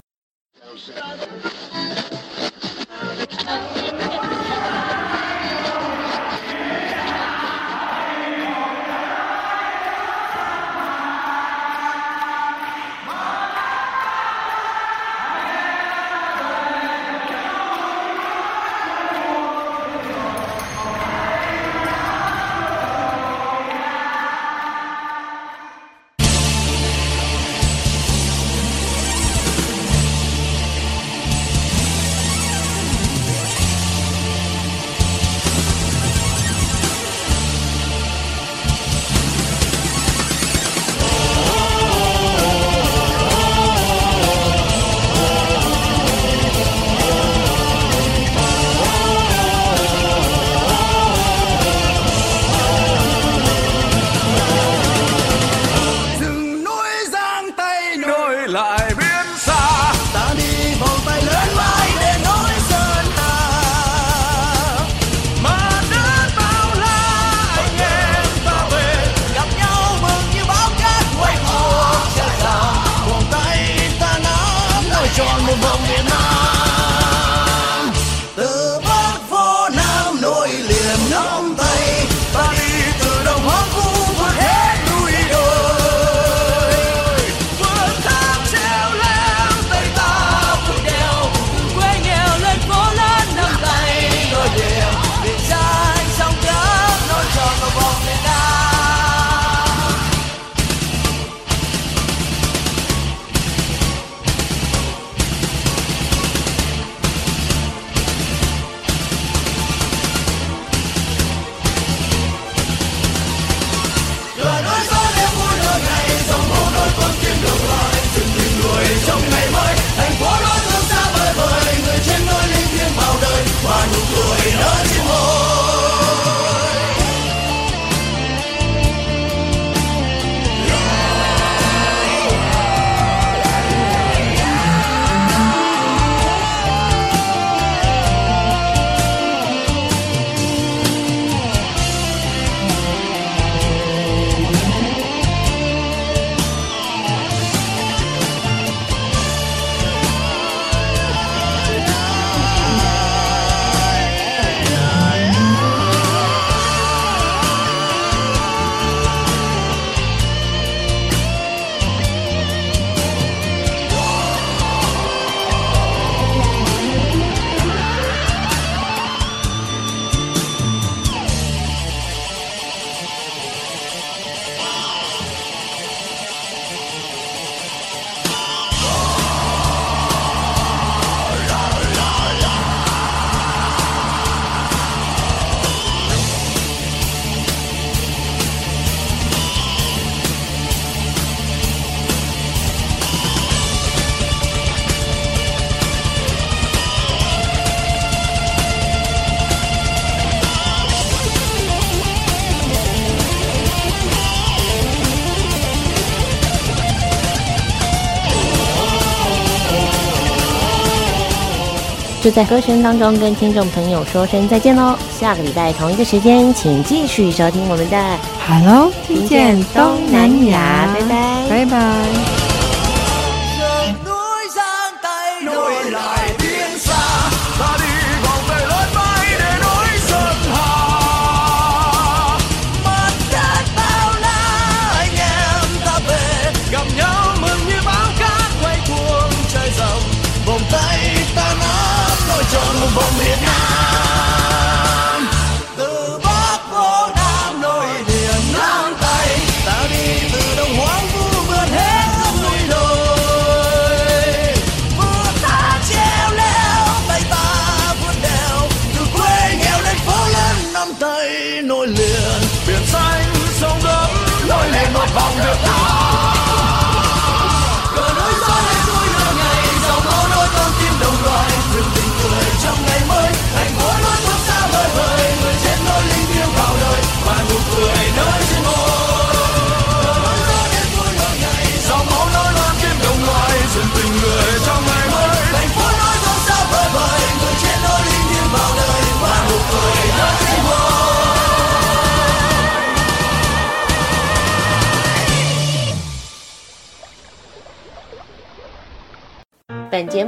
[212.25, 214.97] 就在歌声当中跟听众朋友说声再见喽。
[215.11, 218.17] 下个礼拜同一个时间，请继续收听我们的
[218.47, 222.34] Hello，听见东南亚，拜拜，拜拜。